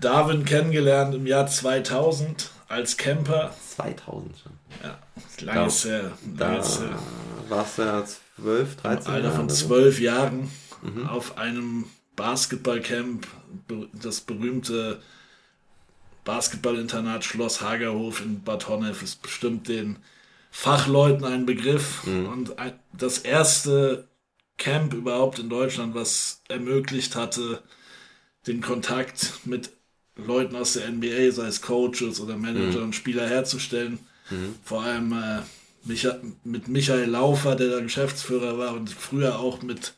[0.00, 3.54] Darwin kennengelernt im Jahr 2000 als Camper.
[3.76, 4.52] 2000 schon.
[4.82, 4.98] Ja,
[5.40, 6.12] langes her.
[6.36, 6.98] Da Langes her.
[7.48, 8.04] warst du ja
[8.36, 9.66] 12, 13 Im Alter Jahre von so.
[9.66, 10.50] zwölf Jahren
[10.82, 11.06] Mhm.
[11.06, 11.84] auf einem
[12.16, 13.26] Basketballcamp,
[13.92, 15.00] das berühmte
[16.24, 19.96] Basketballinternat Schloss Hagerhof in Bad Honnef ist bestimmt den
[20.50, 22.26] Fachleuten ein Begriff Mhm.
[22.26, 22.56] und
[22.92, 24.06] das erste
[24.58, 27.62] Camp überhaupt in Deutschland, was ermöglicht hatte,
[28.46, 29.70] den Kontakt mit
[30.16, 32.84] Leuten aus der NBA, sei es Coaches oder Manager Mhm.
[32.86, 33.98] und Spieler herzustellen.
[34.64, 35.40] Vor allem äh,
[35.84, 39.94] Micha mit Michael Laufer, der da Geschäftsführer war und früher auch mit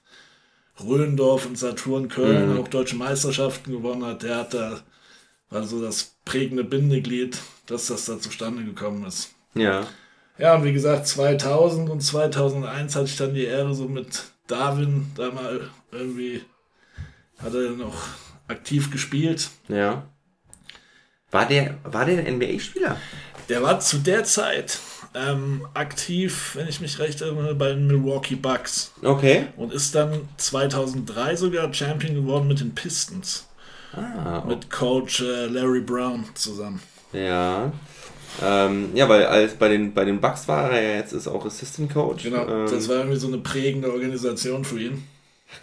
[0.82, 2.60] Röndorf und Saturn Köln Mhm.
[2.60, 4.22] auch deutsche Meisterschaften gewonnen hat.
[4.22, 4.80] Der hat da,
[5.50, 9.30] war so das prägende Bindeglied, dass das da zustande gekommen ist.
[9.54, 9.86] Ja,
[10.36, 15.12] Ja, und wie gesagt, 2000 und 2001 hatte ich dann die Ehre, so mit Darwin
[15.14, 16.42] da mal irgendwie,
[17.38, 17.94] hat er noch
[18.48, 19.50] aktiv gespielt.
[19.68, 20.08] ja.
[21.30, 22.96] War der, war der ein NBA-Spieler?
[23.48, 24.78] Der war zu der Zeit
[25.14, 29.46] ähm, aktiv, wenn ich mich recht erinnere, bei den Milwaukee Bucks Okay.
[29.56, 33.46] und ist dann 2003 sogar Champion geworden mit den Pistons,
[33.92, 36.80] Ah, mit Coach äh, Larry Brown zusammen.
[37.12, 37.72] ja.
[38.42, 41.46] Ähm, ja, weil als bei den, bei den Bucks war er ja jetzt ist auch
[41.46, 42.24] Assistant Coach.
[42.24, 45.06] Genau, Ähm, das war irgendwie so eine prägende Organisation für ihn.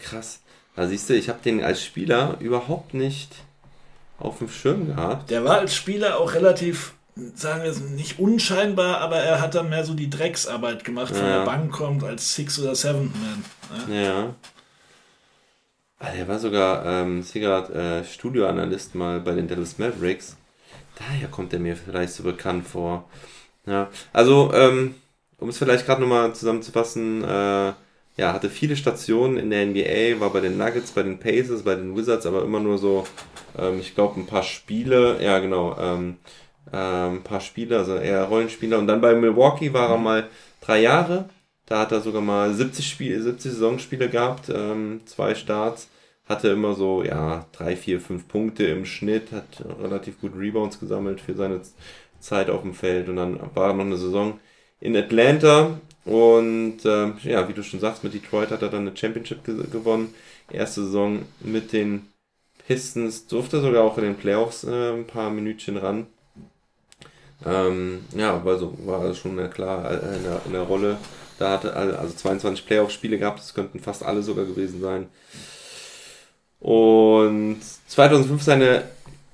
[0.02, 0.40] Krass.
[0.78, 3.30] Da siehst du, ich habe den als Spieler überhaupt nicht
[4.20, 5.30] auf dem Schirm gehabt.
[5.32, 6.94] Der war als Spieler auch relativ,
[7.36, 11.26] sagen wir es nicht unscheinbar, aber er hat dann mehr so die Drecksarbeit gemacht, von
[11.26, 11.40] Ja.
[11.40, 13.94] der Bank kommt als Six oder Seventh Man.
[13.94, 14.02] Ja.
[14.02, 14.36] Ja.
[16.00, 20.36] Ah, der war sogar, ähm, ich sehe gerade, äh, Studioanalyst mal bei den Dallas Mavericks.
[20.98, 23.08] Daher kommt er mir vielleicht so bekannt vor.
[23.68, 24.96] Ja, also, ähm,
[25.38, 27.74] um es vielleicht gerade nochmal zusammenzufassen, äh,
[28.18, 31.76] ja, hatte viele Stationen in der NBA, war bei den Nuggets, bei den Pacers, bei
[31.76, 33.06] den Wizards, aber immer nur so,
[33.58, 36.18] ähm, ich glaube, ein paar Spiele, ja genau, ähm,
[36.72, 38.80] ein paar Spiele, also eher Rollenspieler.
[38.80, 40.28] Und dann bei Milwaukee war er mal
[40.62, 41.30] drei Jahre.
[41.66, 45.90] Da hat er sogar mal 70, Spiel, 70 Saisonspiele gehabt, ähm, zwei Starts.
[46.26, 51.20] Hatte immer so, ja, drei, vier, fünf Punkte im Schnitt, hat relativ gut Rebounds gesammelt
[51.22, 51.62] für seine
[52.20, 53.10] Zeit auf dem Feld.
[53.10, 54.40] Und dann war noch eine Saison
[54.80, 55.80] in Atlanta.
[56.06, 59.56] Und ähm, ja, wie du schon sagst, mit Detroit hat er dann eine Championship ge
[59.72, 60.14] gewonnen.
[60.52, 62.08] Erste Saison mit den
[62.68, 66.08] Pistons, durfte sogar auch in den Playoffs äh, ein paar Minütchen ran.
[67.46, 70.98] Ähm, ja, war, so, war schon klar äh, in, der, in der Rolle.
[71.40, 75.08] Da hatte also 22 Playoff-Spiele gehabt, das könnten fast alle sogar gewesen sein.
[76.60, 78.84] Und 2005 seine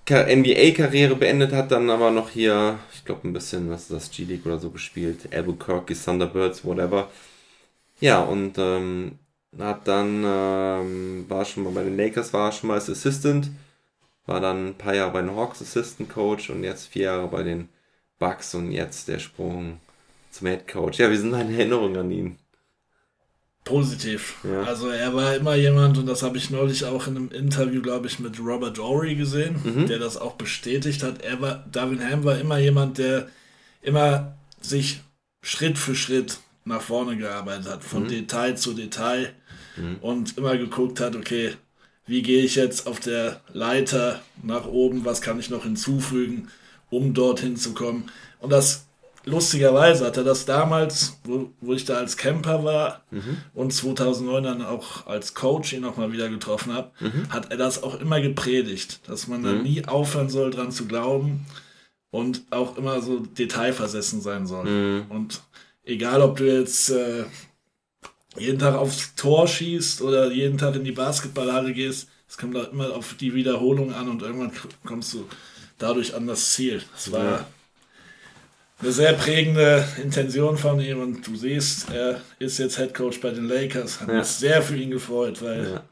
[0.10, 4.46] NBA-Karriere beendet hat, dann aber noch hier, ich glaube ein bisschen, was ist das, G-League
[4.46, 7.10] oder so gespielt, Albuquerque, Thunderbirds, whatever.
[8.00, 9.20] Ja, und ähm,
[9.60, 13.50] hat dann, ähm, war schon mal bei den Lakers, war schon mal als Assistant,
[14.26, 17.44] war dann ein paar Jahre bei den Hawks Assistant Coach und jetzt vier Jahre bei
[17.44, 17.70] den
[18.20, 19.80] Bucks und jetzt der Sprung
[20.32, 21.00] zum Head Coach.
[21.00, 22.38] Ja, wie sind deine Erinnerungen an ihn?
[23.64, 24.36] Positiv.
[24.46, 24.64] Ja.
[24.64, 28.08] Also er war immer jemand, und das habe ich neulich auch in einem Interview, glaube
[28.08, 29.88] ich, mit Robert Ory gesehen, Mhm.
[29.88, 31.22] der das auch bestätigt hat.
[31.22, 33.28] Er war, Darwin Ham war immer jemand, der
[33.82, 35.02] immer sich
[35.42, 38.08] Schritt für Schritt nach vorne gearbeitet hat, von Mhm.
[38.10, 39.34] Detail zu Detail
[40.02, 41.54] und immer geguckt hat, okay,
[42.08, 46.48] wie gehe ich jetzt auf der Leiter nach oben, was kann ich noch hinzufügen,
[46.90, 48.10] um dorthin zu kommen.
[48.40, 48.88] Und das
[49.26, 53.02] lustigerweise hat er das damals, wo, wo ich da als Camper war
[53.54, 56.92] und 2009 dann auch als Coach ihn auch mal wieder getroffen habe,
[57.30, 61.46] hat er das auch immer gepredigt, dass man da nie aufhören soll, dran zu glauben
[62.10, 64.68] und auch immer so detailversessen sein soll.
[65.10, 65.42] Und
[65.84, 67.26] egal, ob du jetzt äh,
[68.38, 72.72] jeden Tag aufs Tor schießt oder jeden Tag in die Basketballhalle gehst, es kommt auch
[72.72, 74.52] immer auf die Wiederholung an und irgendwann
[74.86, 75.28] kommst du
[75.78, 76.82] dadurch an das Ziel.
[76.94, 77.48] Das war Ja.
[78.80, 83.32] eine sehr prägende Intention von ihm und du siehst, er ist jetzt Head Coach bei
[83.32, 84.02] den Lakers.
[84.02, 84.16] Hat Ja.
[84.20, 85.84] mich sehr für ihn gefreut, weil Ja.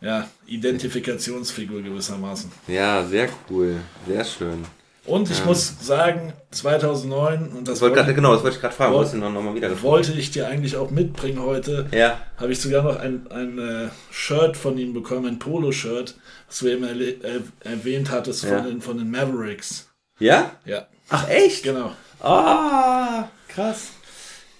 [0.00, 2.50] ja, Identifikationsfigur gewissermaßen.
[2.68, 4.64] ja, sehr cool, sehr schön.
[5.06, 8.74] Und ich muss sagen, 2009, und das Das wollte grad, genau, das wollte ich gerade
[8.74, 12.18] fragen, wo wollte- noch, noch mal wieder wollte ich dir eigentlich auch mitbringen heute, Ja,
[12.38, 16.14] habe ich sogar noch ein, ein äh, Shirt von ihm bekommen, ein Polo-Shirt,
[16.48, 17.14] was du eben äh,
[17.62, 18.56] erwähnt hattest Ja.
[18.58, 19.88] von, den, von den Mavericks.
[20.18, 20.50] ja?
[20.64, 21.62] Ja, Ach echt?
[21.62, 21.92] genau.
[22.20, 23.88] Ah, krass.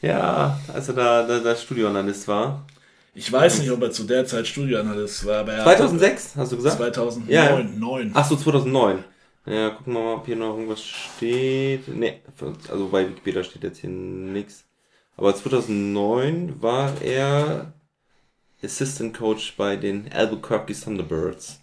[0.03, 2.65] Ja, als er da, da, da Studioanalyst war.
[3.15, 6.57] Ich weiß nicht, ob er zu der Zeit Studioanalyst war, aber er 2006, hast du
[6.57, 6.77] gesagt?
[6.77, 7.31] 2009.
[7.35, 7.65] Ja, ja.
[7.65, 8.11] 9.
[8.15, 9.03] Ach so, 2009.
[9.47, 11.87] Ja, gucken wir mal, ob hier noch irgendwas steht.
[11.89, 12.21] Nee,
[12.69, 14.65] also bei Wikipedia steht jetzt hier nichts.
[15.17, 17.73] Aber 2009 war er
[18.63, 21.61] Assistant Coach bei den Albuquerque Thunderbirds.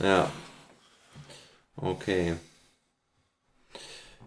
[0.00, 0.30] Ja.
[1.76, 2.36] Okay.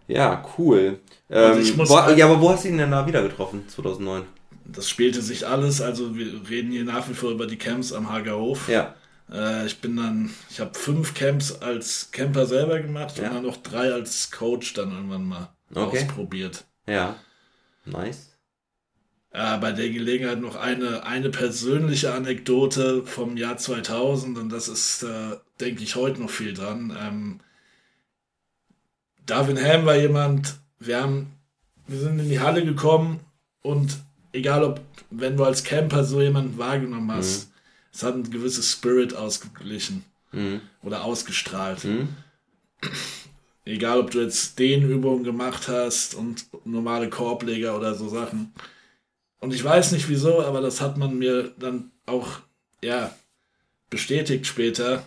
[0.06, 1.00] Ja, cool.
[1.30, 3.68] Ähm, ich muss wo, sagen- ja, aber wo hast du ihn denn da wieder getroffen,
[3.68, 4.24] 2009?
[4.66, 8.10] Das spielte sich alles, also wir reden hier nach wie vor über die Camps am
[8.10, 8.68] Hagerhof.
[8.68, 8.94] Ja.
[9.30, 13.28] Äh, ich bin dann, ich habe fünf Camps als Camper selber gemacht Ja.
[13.28, 16.00] und dann noch drei als Coach dann irgendwann mal Okay.
[16.04, 16.64] ausprobiert.
[16.86, 17.16] Ja.
[17.86, 18.30] Nice.
[19.30, 25.02] Äh, bei der Gelegenheit noch eine, eine persönliche Anekdote vom Jahr 2000 und das ist,
[25.02, 26.96] äh, denke ich, heute noch viel dran.
[26.98, 27.40] Ähm,
[29.26, 31.32] Darwin Ham war jemand, wir haben,
[31.86, 33.20] wir sind in die Halle gekommen
[33.62, 33.96] und
[34.32, 37.50] egal ob, wenn du als Camper so jemanden wahrgenommen hast,
[37.94, 40.60] es hat ein gewisses Spirit ausgeglichen Mhm.
[40.82, 41.84] oder ausgestrahlt.
[41.84, 42.08] Mhm.
[43.64, 48.52] Egal, ob du jetzt Dehnübungen gemacht hast und normale Korbleger oder so Sachen.
[49.38, 52.40] Und ich weiß nicht wieso, aber das hat man mir dann auch,
[52.82, 53.14] ja,
[53.90, 55.02] bestätigt später.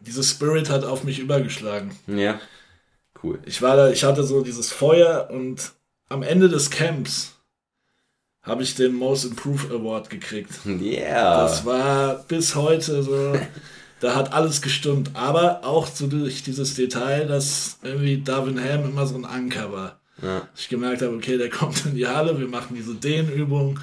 [0.00, 1.96] Dieses Spirit hat auf mich übergeschlagen.
[2.06, 2.38] Ja.
[3.22, 3.40] Cool.
[3.46, 5.72] Ich war da, ich hatte so dieses Feuer und
[6.08, 7.35] am Ende des Camps
[8.46, 10.52] habe ich den Most Improved Award gekriegt.
[10.64, 11.42] Yeah.
[11.42, 13.34] Das war bis heute so,
[14.00, 15.10] da hat alles gestimmt.
[15.14, 20.00] Aber auch so durch dieses Detail, dass irgendwie Darwin Ham immer so ein Anker war.
[20.22, 20.48] Ja.
[20.56, 23.80] Ich gemerkt habe, okay, der kommt in die Halle, wir machen diese Dehnübung.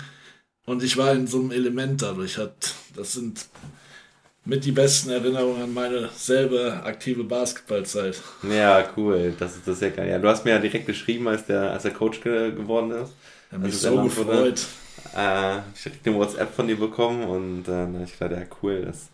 [0.65, 2.37] Und ich war in so einem Element dadurch.
[2.37, 3.45] Hat, das sind
[4.45, 8.21] mit die besten Erinnerungen an meine selber aktive Basketballzeit.
[8.49, 9.33] Ja, cool.
[9.37, 10.09] Das ist das ist ja geil.
[10.09, 13.11] Ja, du hast mir ja direkt geschrieben, als der, als der Coach ge geworden ist.
[13.53, 14.31] Ich habe mich es so ernannt wurde.
[14.31, 14.65] gefreut.
[15.15, 19.09] Äh, ich habe eine WhatsApp von dir bekommen und äh, ich gedacht, ja cool, das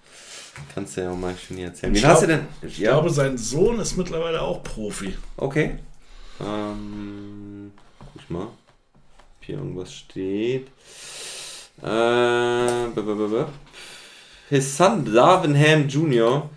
[0.74, 1.94] kannst du ja auch mal schön hier erzählen.
[1.94, 2.48] Wie hast du denn?
[2.62, 5.14] Ich glaube, sein Sohn ist mittlerweile auch Profi.
[5.36, 5.80] Okay.
[6.40, 8.54] Ähm, guck ich mal, ob
[9.42, 10.68] hier irgendwas steht.
[11.82, 13.46] Äh, b -b -b.
[14.48, 16.50] His son Darvin Ham Jr.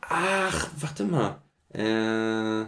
[0.00, 1.42] Ach, warte mal.
[1.74, 2.64] Äh,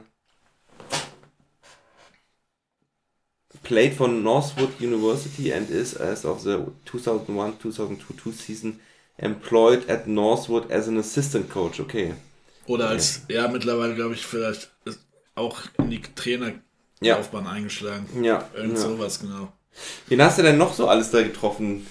[3.65, 8.81] played for Northwood University and is, as of the 2001-2002 season,
[9.19, 11.81] employed at Northwood as an assistant coach.
[11.81, 12.15] Okay.
[12.67, 14.71] Oder als, ja, mittlerweile glaube ich, vielleicht
[15.35, 18.07] auch in die Trainerlaufbahn eingeschlagen.
[18.23, 18.49] Ja.
[18.55, 18.81] Irgend ja.
[18.81, 19.53] sowas, genau.
[20.09, 21.87] Wen hast du denn noch so alles da getroffen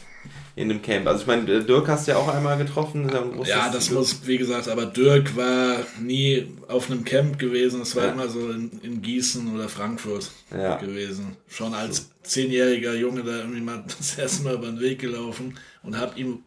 [0.55, 1.07] in dem Camp?
[1.07, 3.09] Also ich meine, Dirk hast du ja auch einmal getroffen.
[3.41, 7.81] ist ja das muss, wie gesagt, aber Dirk war nie auf einem Camp gewesen.
[7.81, 8.11] Es war Ja.
[8.11, 10.75] immer so in, in Gießen oder Frankfurt Ja.
[10.77, 11.35] gewesen.
[11.47, 15.97] Schon als zehnjähriger Junge da irgendwie mal das erste Mal über den Weg gelaufen und
[15.99, 16.39] hab ihm,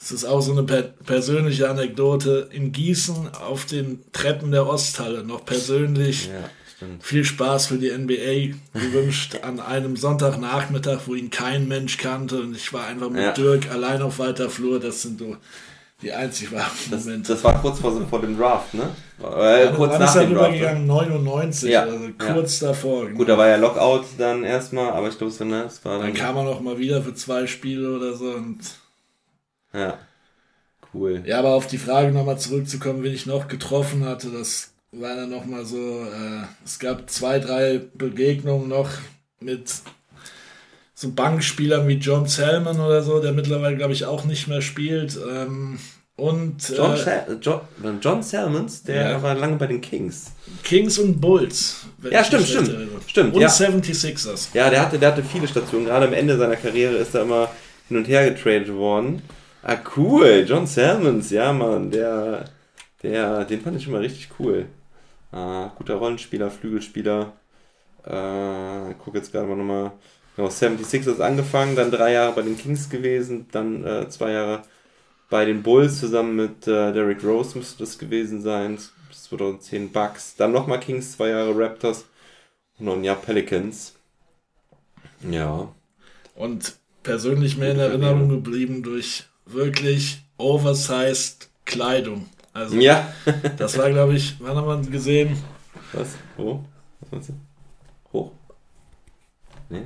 [0.00, 5.24] es ist auch so eine per persönliche Anekdote, in Gießen auf den Treppen der Osthalle
[5.24, 7.04] noch persönlich Ja, stimmt.
[7.04, 12.56] viel Spaß für die NBA gewünscht an einem Sonntagnachmittag, wo ihn kein Mensch kannte und
[12.56, 13.32] ich war einfach mit Ja.
[13.32, 14.80] Dirk allein auf weiter Flur.
[14.80, 15.36] Das sind so
[16.00, 17.32] die einzig wahren Das, Momente.
[17.32, 18.88] das war kurz vor, vor dem Draft, ne?
[19.20, 20.50] Äh, Ja, kurz nach ist er dem Draft.
[20.52, 20.56] ne?
[20.58, 20.86] rübergegangen?
[20.86, 22.32] 99, Ja, also ja.
[22.34, 23.06] kurz davor.
[23.10, 25.98] Gut, da war ja Lockout dann erstmal, aber ich glaube, es war, ne, es war
[25.98, 26.02] dann.
[26.06, 28.26] Dann kam er noch mal wieder für zwei Spiele oder so.
[28.30, 28.60] Und
[29.74, 29.98] ja.
[30.94, 31.22] Cool.
[31.26, 35.30] ja, aber auf die Frage nochmal zurückzukommen, wen ich noch getroffen hatte, das war dann
[35.30, 38.88] noch mal so, äh, es gab zwei, drei Begegnungen noch
[39.40, 39.72] mit
[40.94, 45.16] so Bankspielern wie John Salmon oder so, der mittlerweile, glaube ich, auch nicht mehr spielt.
[45.30, 45.78] Ähm,
[46.16, 47.60] und John, äh, John,
[48.02, 49.22] John Salmons, der Ja.
[49.22, 50.32] war lange bei den Kings.
[50.64, 51.86] Kings und Bulls.
[52.10, 52.68] Ja, stimmt, stimmt.
[52.68, 53.00] erinnere.
[53.06, 53.48] Stimmt, Und ja.
[53.48, 54.48] 76ers.
[54.52, 55.86] Ja, der hatte, der hatte viele Stationen.
[55.86, 57.48] Gerade am Ende seiner Karriere ist er immer
[57.86, 59.22] hin und her getradet worden.
[59.62, 60.44] Ah, cool.
[60.48, 61.92] John Salmons, ja, Mann.
[61.92, 62.46] Der,
[63.04, 64.66] der, den fand ich immer richtig cool.
[65.32, 67.32] Ah, guter Rollenspieler, Flügelspieler.
[68.06, 69.92] Äh, ich gucke jetzt gerade mal nochmal.
[70.36, 74.62] Genau, 76ers angefangen, dann drei Jahre bei den Kings gewesen, dann äh, zwei Jahre
[75.30, 78.78] bei den Bulls zusammen mit äh, Derrick Rose müsste das gewesen sein.
[79.08, 80.36] Bis 2010 Bucks.
[80.36, 82.06] Dann nochmal Kings, zwei Jahre Raptors
[82.78, 83.94] und noch ein Jahr Pelicans.
[85.28, 85.74] Ja.
[86.34, 92.28] Und persönlich mir in Erinnerung geblieben durch wirklich oversized Kleidung.
[92.52, 93.12] Also Ja.
[93.56, 95.36] das war, glaube ich, wann haben wir gesehen?
[95.92, 96.08] Was?
[96.36, 96.64] Wo?
[97.00, 97.32] Was meinst du?
[98.12, 98.32] Hoch?
[99.68, 99.82] Nee.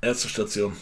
[0.00, 0.72] Erste Station.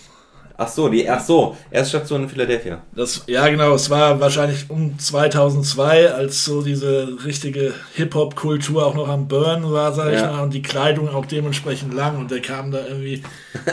[0.60, 2.82] Ach so, die, ach so, erste Station in Philadelphia.
[2.92, 9.06] Das, ja, genau, es war wahrscheinlich um 2002, als so diese richtige Hip-Hop-Kultur auch noch
[9.08, 10.32] am Burn war, sag ich Ja.
[10.32, 13.22] mal, und die Kleidung auch dementsprechend lang und der kam da irgendwie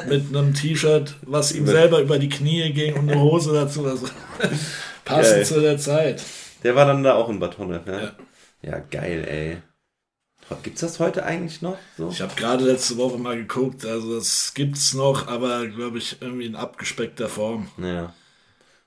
[0.08, 4.06] mit einem T-Shirt, was ihm selber über die Knie ging und eine Hose dazu, also
[5.06, 5.46] passend Geil.
[5.46, 6.22] zu der Zeit.
[6.66, 8.02] Der war dann da auch in Bad Honnef, ja?
[8.02, 8.16] Ja.
[8.64, 9.58] Ja, geil, ey.
[10.64, 11.78] Gibt's das heute eigentlich noch?
[11.96, 12.10] So?
[12.10, 16.48] Ich habe gerade letzte Woche mal geguckt, also das gibt's noch, aber glaube ich irgendwie
[16.48, 17.70] in abgespeckter Form.
[17.78, 18.16] Naja.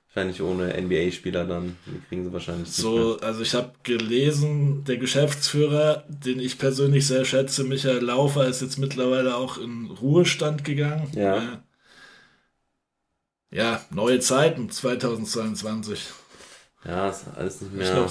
[0.07, 1.77] Wahrscheinlich ohne NBA-Spieler dann.
[1.85, 7.07] Die kriegen sie wahrscheinlich nicht So, also ich habe gelesen, der Geschäftsführer, den ich persönlich
[7.07, 11.09] sehr schätze, Michael Laufer, ist jetzt mittlerweile auch in Ruhestand gegangen.
[11.13, 11.63] Ja.
[13.51, 16.09] Ja, neue Zeiten 2022.
[16.85, 18.09] Ja, ist alles nicht Ich mehr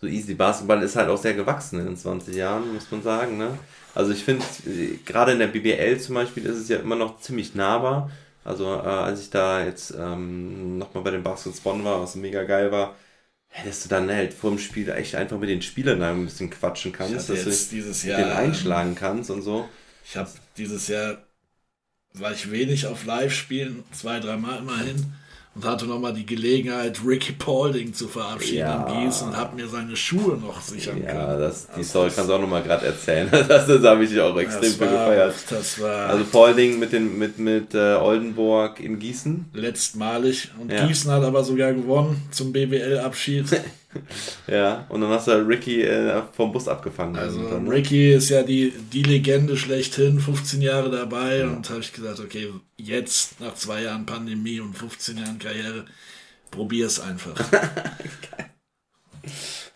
[0.00, 0.34] so easy.
[0.34, 3.58] Basketball ist halt auch sehr gewachsen in den 20 Jahren, muss man sagen, ne?
[3.94, 4.44] Also ich finde,
[5.04, 8.10] gerade in der BBL zum Beispiel ist es ja immer noch ziemlich nahbar.
[8.44, 12.44] Also äh, als ich da jetzt ähm, nochmal bei dem Basketball Bonn war, was mega
[12.44, 12.94] geil war,
[13.48, 16.92] hättest du dann halt vor dem Spiel echt einfach mit den Spielern ein bisschen quatschen
[16.92, 19.68] kannst, dass du dieses den Jahr, ähm, einschlagen kannst und so.
[20.04, 21.18] ich habe dieses Jahr,
[22.14, 25.12] war ich wenig auf Live-Spielen, zwei, dreimal immerhin,
[25.54, 28.86] und hatte nochmal die Gelegenheit, Ricky Paulding zu verabschieden Ja.
[28.86, 31.40] in Gießen und habe mir seine Schuhe noch sichern Ja, können.
[31.40, 33.28] das, die Also Story kannst du auch nochmal gerade erzählen.
[33.48, 35.34] Das, das habe ich auch extrem war, gefeiert.
[35.50, 39.46] Das war Also Paulding mit, den, mit, mit äh, Oldenburg in Gießen.
[39.52, 40.50] letztmalig.
[40.60, 40.86] Und Ja.
[40.86, 43.46] Gießen hat aber sogar gewonnen zum BBL-Abschied.
[44.46, 47.16] Ja, und dann hast du Ricky äh, vom Bus abgefangen.
[47.16, 47.70] Also dann, ne?
[47.70, 52.52] Ricky ist ja die, die Legende schlechthin, 15 Jahre dabei und habe ich gesagt, okay,
[52.76, 55.84] jetzt nach zwei Jahren Pandemie und 15 Jahren Karriere,
[56.50, 57.34] probier es einfach.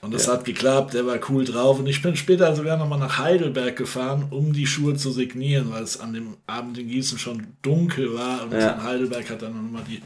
[0.00, 3.18] Und es hat geklappt, der war cool drauf und ich bin später sogar nochmal nach
[3.18, 7.46] Heidelberg gefahren, um die Schuhe zu signieren, weil es an dem Abend in Gießen schon
[7.62, 8.72] dunkel war und Ja.
[8.72, 10.02] in Heidelberg hat dann nochmal die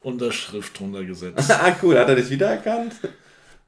[0.00, 1.50] Unterschrift drunter gesetzt.
[1.52, 1.98] ah, cool.
[1.98, 2.92] Hat er dich wiedererkannt?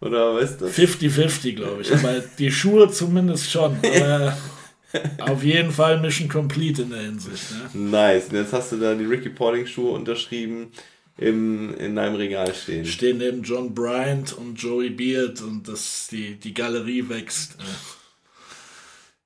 [0.02, 0.66] Oder weißt du?
[0.66, 1.92] 50-50, glaube ich.
[1.92, 3.76] Aber die Schuhe zumindest schon.
[5.18, 7.44] Aber auf jeden Fall Mission Complete in der Hinsicht.
[7.72, 7.90] Ne?
[7.90, 8.28] Nice.
[8.28, 10.72] Und jetzt hast du da die Ricky Paulding Schuhe unterschrieben
[11.16, 12.84] im, in deinem Regal stehen.
[12.84, 17.56] Stehen neben John Bryant und Joey Beard und das, die, die Galerie wächst.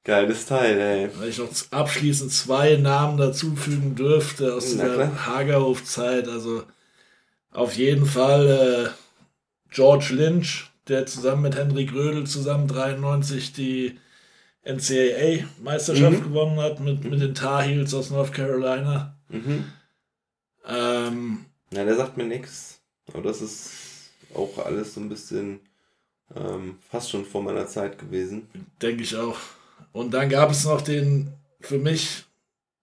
[0.04, 1.08] Geiles Teil, ey.
[1.18, 5.26] Wenn ich noch abschließend zwei Namen dazufügen dürfte aus Na klar.
[5.26, 6.64] Hagerhof-Zeit, also
[7.50, 9.05] auf jeden Fall äh,
[9.70, 13.98] George Lynch, der zusammen mit Henry Grödel zusammen 93 die
[14.64, 19.16] NCAA-Meisterschaft gewonnen hat mit, mit den Tar Heels aus North Carolina.
[19.28, 19.64] Mhm.
[20.66, 22.80] Ähm, Ja, der sagt mir nichts.
[23.12, 23.70] Aber das ist
[24.34, 25.60] auch alles so ein bisschen
[26.34, 28.48] ähm, fast schon vor meiner Zeit gewesen.
[28.82, 29.38] Denke ich auch.
[29.92, 32.24] Und dann gab es noch den, für mich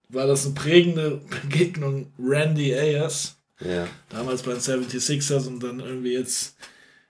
[0.08, 3.86] war das eine prägende Begegnung, Randy Ayers, Ja.
[4.08, 6.56] damals bei den 76ers und dann irgendwie jetzt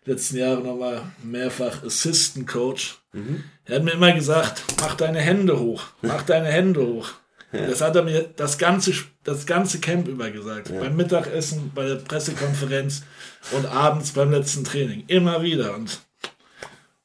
[0.06, 2.98] letzten Jahre nochmal mehrfach Assistant Coach.
[3.12, 3.44] Mhm.
[3.64, 7.08] Er hat mir immer gesagt, mach deine Hände hoch, mach deine Hände hoch.
[7.52, 8.92] Und Das hat er mir das ganze,
[9.22, 10.70] das ganze Camp über gesagt.
[10.78, 13.04] Beim Mittagessen, bei der Pressekonferenz
[13.52, 15.04] und abends beim letzten Training.
[15.06, 15.74] Immer wieder.
[15.76, 16.00] Und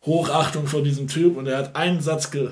[0.05, 1.37] Hochachtung vor diesem Typ.
[1.37, 2.51] Und er hat einen Satz, ge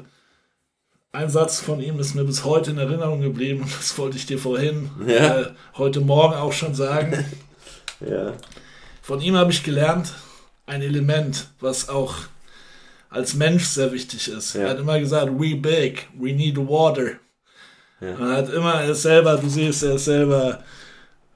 [1.12, 3.64] ein Satz von ihm ist mir bis heute in Erinnerung geblieben.
[3.64, 5.40] Und das wollte ich dir vorhin, Ja.
[5.42, 5.46] äh,
[5.78, 7.26] heute Morgen auch schon sagen.
[8.08, 8.34] Ja.
[9.02, 10.14] Von ihm habe ich gelernt,
[10.68, 12.14] ein Element, was auch
[13.10, 14.54] als Mensch sehr wichtig ist.
[14.54, 14.62] Ja.
[14.62, 17.14] Er hat immer gesagt, we big, we need water.
[18.00, 18.10] Ja.
[18.10, 20.64] Er hat immer, er ist selber, du siehst, er ist selber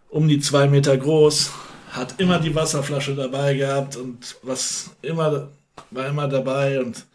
[0.10, 1.50] um die zwei Meter groß,
[1.92, 5.50] hat immer die Wasserflasche dabei gehabt und was immer,
[5.90, 7.06] war immer dabei und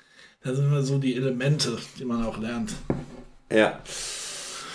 [0.42, 2.72] das sind immer so die Elemente, die man auch lernt.
[3.52, 3.80] Ja.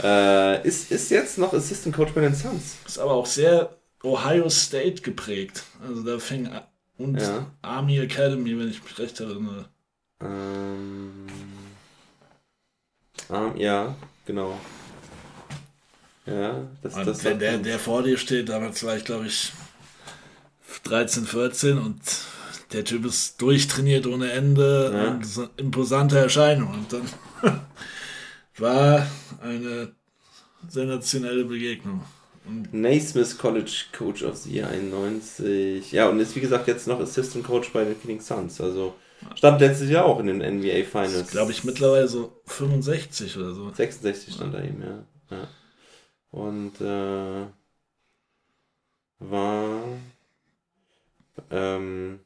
[0.04, 2.78] Äh, ist, ist jetzt noch Assistant Coach bei den Suns.
[2.86, 5.64] Ist aber auch sehr Ohio State geprägt.
[5.86, 6.50] Also da fing
[7.04, 7.46] und Ja.
[7.62, 9.66] Army Academy, wenn ich mich recht erinnere.
[10.22, 11.28] Ähm,
[13.30, 13.96] ähm, ja,
[14.26, 14.60] genau.
[16.26, 19.52] Ja, das, Und das wenn der, der vor dir steht, damals war ich glaube ich
[20.84, 22.00] 13, 14 und
[22.72, 25.12] der Typ ist durchtrainiert ohne Ende, Ja.
[25.12, 26.74] und imposante Erscheinung.
[26.74, 27.10] Und dann
[28.58, 29.06] war
[29.42, 29.92] eine
[30.70, 32.04] sensationelle Begegnung.
[32.72, 35.92] Naismith College Coach of the Year 91.
[35.92, 38.60] Ja, und ist wie gesagt jetzt noch Assistant Coach bei den Phoenix Suns.
[38.60, 38.96] Also
[39.36, 41.30] stand letztes Jahr auch in den NBA Finals.
[41.32, 43.72] Glaube ich mittlerweile so 65 oder so.
[43.72, 45.38] 66 stand da eben, ja.
[45.38, 45.48] ja.
[46.32, 47.46] Und äh,
[49.20, 49.82] war
[51.50, 52.20] ähm,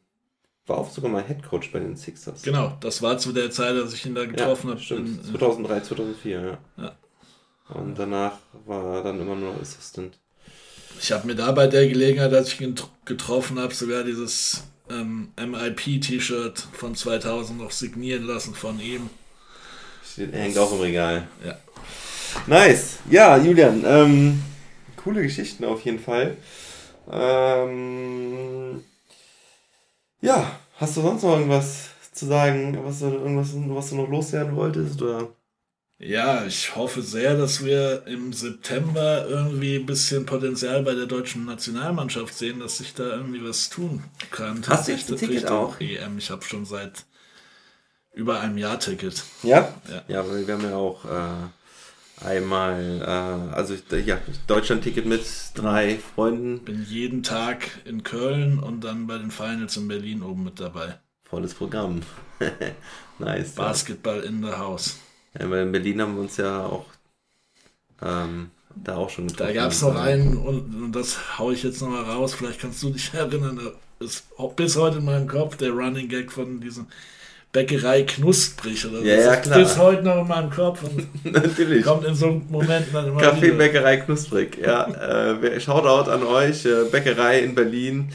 [0.68, 2.42] war auch sogar mal Head Coach bei den Sixers.
[2.42, 4.80] Genau, das war zu der Zeit, als ich ihn da getroffen habe.
[4.80, 6.84] Stimmt, In- 2003, 2004, ja.
[6.84, 6.96] Ja.
[7.70, 10.18] Und danach war er dann immer nur Assistant.
[11.02, 14.64] Ich habe mir da bei der Gelegenheit, als ich ihn tr- getroffen habe, sogar dieses
[14.90, 19.10] ähm, MIP-T-Shirt von 2000 noch signieren lassen von ihm.
[20.10, 21.28] Steht, hängt auch im Regal.
[21.44, 21.58] Ja.
[22.48, 23.00] Nice.
[23.10, 24.42] Ja, Julian, ähm,
[24.96, 26.38] coole Geschichten auf jeden Fall.
[27.12, 28.84] Ähm,
[30.22, 34.56] ja, hast du sonst noch irgendwas zu sagen, was du, irgendwas, was du noch loswerden
[34.56, 35.02] wolltest?
[35.02, 35.30] Oder?
[35.98, 41.46] Ja, ich hoffe sehr, dass wir im September irgendwie ein bisschen Potenzial bei der deutschen
[41.46, 44.62] Nationalmannschaft sehen, dass sich da irgendwie was tun kann.
[44.68, 45.80] Hast du jetzt ein Ticket auch?
[45.80, 46.18] EM.
[46.18, 47.06] Ich habe schon seit
[48.14, 49.24] über einem Jahr Ticket.
[49.44, 49.74] Ja?
[49.90, 50.04] Ja.
[50.10, 53.76] Ja, wir haben ja auch äh, einmal, äh, also
[54.06, 56.60] ja, Deutschland-Ticket mit drei Freunden.
[56.66, 61.00] Bin jeden Tag in Köln und dann bei den Finals in Berlin oben mit dabei.
[61.24, 62.02] Volles Programm.
[63.20, 63.56] nice.
[63.56, 64.98] Basketball in the house.
[65.40, 66.86] Ja, weil in Berlin haben wir uns ja auch
[68.02, 69.54] ähm, da auch schon Da getroffen.
[69.56, 72.90] gab es noch einen, und, und das hau ich jetzt nochmal raus, vielleicht kannst du
[72.90, 74.26] dich erinnern, da ist
[74.56, 76.88] bis heute in meinem Kopf der Running Gag von diesem
[77.54, 79.06] Bäckerei Knusprig oder so.
[79.06, 79.60] Ja, ja, klar.
[79.60, 81.86] Bis heute noch in meinem Kopf und Natürlich.
[81.86, 83.56] kommt in so einem Moment dann immer Kaffee, wieder.
[83.56, 84.58] Bäckerei Knusprig.
[84.58, 84.88] Ja,
[85.32, 86.66] äh, Shoutout an euch.
[86.66, 88.10] Äh, Bäckerei in Berlin.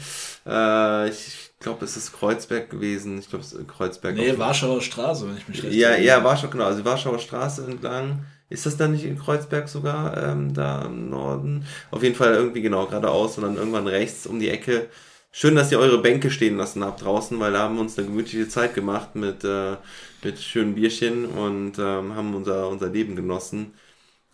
[0.45, 3.19] Äh, ich glaube, es ist Kreuzberg gewesen.
[3.19, 4.15] Ich glaube, es ist Kreuzberg.
[4.15, 6.05] Nee, Warschauer Straße, wenn ich mich recht Ja, erinnere.
[6.05, 6.65] ja, Warschau, genau.
[6.65, 8.25] Also Warschauer Straße entlang.
[8.49, 11.65] Ist das dann nicht in Kreuzberg sogar, ähm, da im Norden?
[11.89, 14.89] Auf jeden Fall irgendwie genau geradeaus und dann irgendwann rechts um die Ecke.
[15.31, 18.07] Schön, dass ihr eure Bänke stehen lassen habt draußen, weil da haben wir uns eine
[18.07, 19.77] gemütliche Zeit gemacht mit, äh,
[20.23, 23.73] mit schönen Bierchen und ähm, haben unser, unser Leben genossen.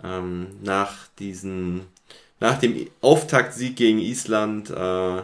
[0.04, 1.88] Ähm, nach diesen,
[2.40, 5.24] nach dem Auftaktsieg gegen Island, äh,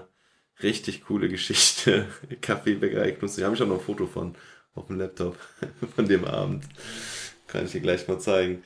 [0.64, 2.08] richtig coole Geschichte.
[2.42, 3.46] Kaffeebäckerei Knusprig.
[3.46, 4.36] Habe ich auch noch ein Foto von
[4.76, 5.38] auf dem Laptop
[5.96, 6.64] von dem Abend.
[7.48, 8.64] Kann ich dir gleich mal zeigen.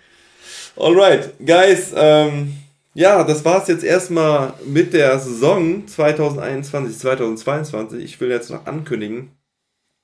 [0.78, 2.54] Alright, guys, ähm,
[2.94, 8.04] ja, das war's jetzt erstmal mit der Saison 2021, 2022.
[8.04, 9.32] Ich will jetzt noch ankündigen,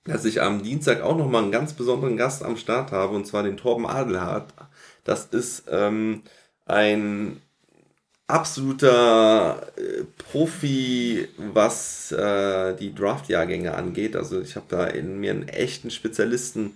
[0.04, 3.44] dass ich am Dienstag auch nochmal einen ganz besonderen Gast am Start habe, und zwar
[3.44, 4.54] den Torben Adelhardt.
[5.06, 6.24] Das ist ähm,
[6.66, 7.41] ein
[8.28, 14.15] absoluter äh, Profi, was äh, die Draft-Jahrgänge angeht.
[14.15, 16.76] Also ich habe da in mir einen echten Spezialisten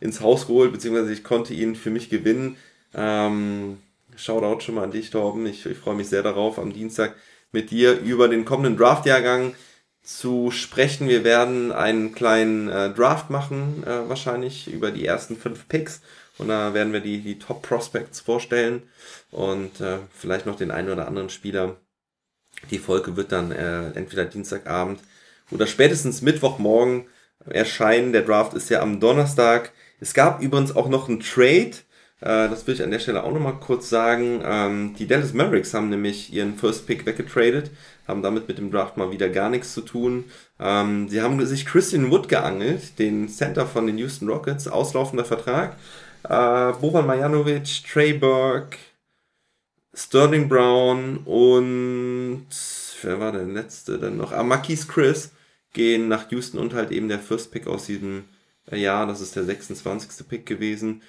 [0.00, 2.56] ins Haus geholt, beziehungsweise ich konnte ihn für mich gewinnen.
[2.94, 3.78] Ähm,
[4.16, 5.46] Shoutout schon mal an dich, Torben.
[5.46, 7.16] Ich, ich freue mich sehr darauf, am Dienstag
[7.52, 9.54] mit dir über den kommenden Draft-Jahrgang
[10.02, 11.08] zu sprechen.
[11.08, 16.02] Wir werden einen kleinen äh, Draft machen, äh, wahrscheinlich über die ersten fünf Picks.
[16.38, 18.82] Und da werden wir die, die Top Prospects vorstellen
[19.30, 21.76] und äh, vielleicht noch den einen oder anderen Spieler.
[22.70, 25.00] Die Folge wird dann äh, entweder Dienstagabend
[25.50, 27.06] oder spätestens Mittwochmorgen
[27.46, 28.12] erscheinen.
[28.12, 29.72] Der Draft ist ja am Donnerstag.
[30.00, 31.72] Es gab übrigens auch noch einen Trade.
[32.20, 34.42] Äh, das will ich an der Stelle auch nochmal kurz sagen.
[34.44, 37.70] Ähm, die Dallas Mavericks haben nämlich ihren First Pick weggetradet,
[38.08, 40.24] haben damit mit dem Draft mal wieder gar nichts zu tun.
[40.58, 45.76] Ähm, sie haben sich Christian Wood geangelt, den Center von den Houston Rockets, auslaufender Vertrag.
[46.24, 48.78] Äh, Boban Marjanovic, Trey Burke,
[49.92, 52.46] Sterling Brown und
[53.02, 54.32] wer war der letzte denn noch?
[54.32, 55.32] Ah, Chris
[55.72, 58.24] gehen nach Houston und halt eben der First Pick aus diesem
[58.70, 60.26] Jahr, das ist der 26.
[60.28, 61.02] Pick gewesen.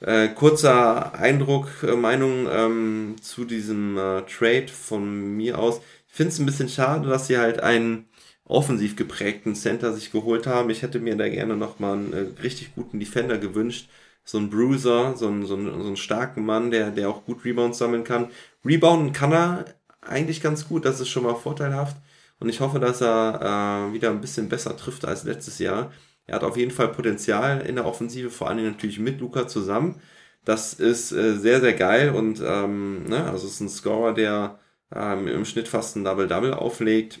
[0.00, 5.80] Äh, kurzer Eindruck, äh, Meinung ähm, zu diesem äh, Trade von mir aus.
[6.08, 8.06] Ich finde es ein bisschen schade, dass sie halt einen
[8.44, 10.70] offensiv geprägten Center sich geholt haben.
[10.70, 13.88] Ich hätte mir da gerne nochmal einen äh, richtig guten Defender gewünscht
[14.24, 17.44] so ein Bruiser, so ein, so ein, so ein starken Mann, der, der auch gut
[17.44, 18.30] Rebounds sammeln kann.
[18.64, 19.64] Rebounden kann er
[20.00, 21.96] eigentlich ganz gut, das ist schon mal vorteilhaft.
[22.38, 25.92] Und ich hoffe, dass er äh, wieder ein bisschen besser trifft als letztes Jahr.
[26.26, 30.00] Er hat auf jeden Fall Potenzial in der Offensive, vor allem natürlich mit Luca zusammen.
[30.44, 34.58] Das ist äh, sehr, sehr geil und ähm, ne, also es ist ein Scorer, der
[34.94, 37.20] ähm, im Schnitt fast ein Double-Double auflegt.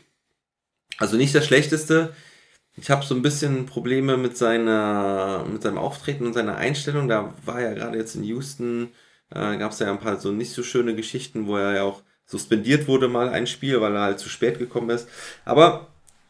[0.98, 2.12] Also nicht das Schlechteste.
[2.76, 7.06] Ich habe so ein bisschen Probleme mit seiner, mit seinem Auftreten und seiner Einstellung.
[7.06, 8.88] Da war ja gerade jetzt in Houston,
[9.30, 12.02] äh, gab es ja ein paar so nicht so schöne Geschichten, wo er ja auch
[12.24, 15.08] suspendiert wurde mal ein Spiel, weil er halt zu spät gekommen ist.
[15.44, 15.88] Aber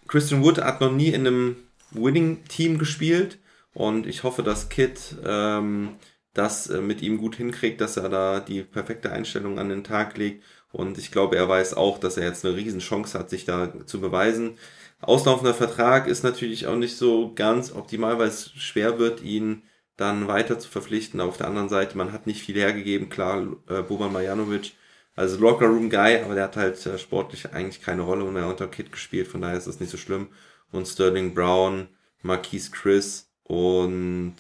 [0.09, 1.57] Christian Wood hat noch nie in einem
[1.93, 3.39] Winning-Team gespielt
[3.73, 5.97] und ich hoffe, dass Kid ähm,
[6.35, 10.17] das äh, mit ihm gut hinkriegt, dass er da die perfekte Einstellung an den Tag
[10.19, 13.73] legt und ich glaube, er weiß auch, dass er jetzt eine Riesenchance hat, sich da
[13.87, 14.59] zu beweisen.
[15.03, 19.63] Auslaufender Vertrag ist natürlich auch nicht so ganz optimal, weil es schwer wird, ihn
[19.97, 21.21] dann weiter zu verpflichten.
[21.21, 23.09] Auf der anderen Seite, man hat nicht viel hergegeben.
[23.09, 24.73] Klar, äh, Boban Marjanovic,
[25.15, 28.69] also Locker Room Guy, aber der hat halt äh, sportlich eigentlich keine Rolle mehr unter
[28.69, 30.29] Kit gespielt, von daher ist das nicht so schlimm.
[30.71, 31.89] Und Sterling Brown,
[32.23, 34.37] Marquise Chris und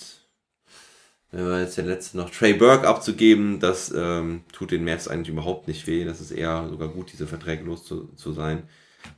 [1.30, 2.30] wer war jetzt der letzte noch?
[2.30, 6.04] Trey Burke abzugeben, das ähm, tut den Mavs eigentlich überhaupt nicht weh.
[6.04, 8.62] Das ist eher sogar gut, diese Verträge los zu, zu sein.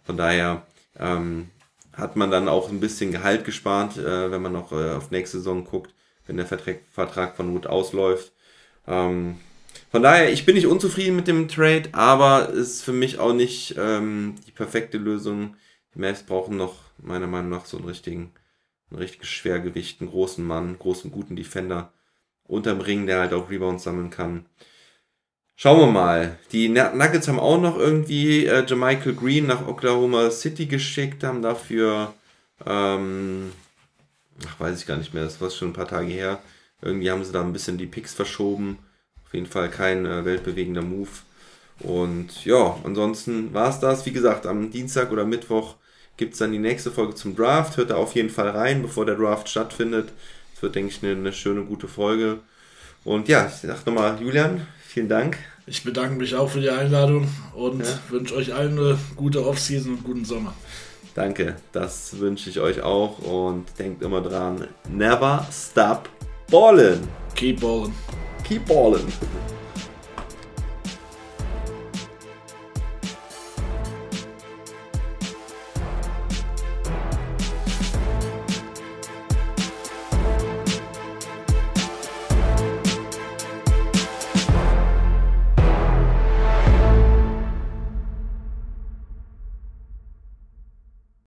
[0.04, 0.66] Von daher,
[0.98, 1.50] ähm,
[1.92, 5.38] hat man dann auch ein bisschen Gehalt gespart, äh, wenn man noch äh, auf nächste
[5.38, 5.94] Saison guckt,
[6.26, 8.32] wenn der Vertrag, Vertrag von Wood ausläuft.
[8.86, 9.36] Ähm,
[9.90, 13.76] von daher, ich bin nicht unzufrieden mit dem Trade, aber ist für mich auch nicht
[13.78, 15.56] ähm, die perfekte Lösung.
[15.94, 18.32] Die Mavs brauchen noch, meiner Meinung nach, so einen richtigen,
[18.90, 21.92] einen richtigen Schwergewicht, einen großen Mann, großen, guten Defender
[22.46, 24.46] unterm Ring, der halt auch Rebounds sammeln kann.
[25.56, 26.38] Schauen wir mal.
[26.52, 32.12] Die Nuggets haben auch noch irgendwie äh, Jermichael Green nach Oklahoma City geschickt, haben dafür,
[32.66, 33.52] ähm,
[34.46, 36.40] ach, weiß ich gar nicht mehr, das war schon ein paar Tage her.
[36.82, 38.78] Irgendwie haben sie da ein bisschen die Picks verschoben.
[39.24, 41.08] Auf jeden Fall kein äh, weltbewegender Move.
[41.80, 44.06] Und ja, ansonsten war es das.
[44.06, 45.76] Wie gesagt, am Dienstag oder Mittwoch
[46.16, 47.76] gibt es dann die nächste Folge zum Draft.
[47.76, 50.10] Hört da auf jeden Fall rein, bevor der Draft stattfindet.
[50.54, 52.40] Es wird, denke ich, eine, eine schöne, gute Folge.
[53.04, 55.38] Und ja, ich sag nochmal, Julian, vielen Dank.
[55.66, 57.98] Ich bedanke mich auch für die Einladung und ja.
[58.10, 60.54] wünsche euch allen eine gute Offseason und guten Sommer.
[61.16, 66.08] Danke, das wünsche ich euch auch und denkt immer dran, never stop
[66.48, 67.00] ballin'.
[67.34, 67.92] Keep ballin'.
[68.44, 69.12] Keep ballin'.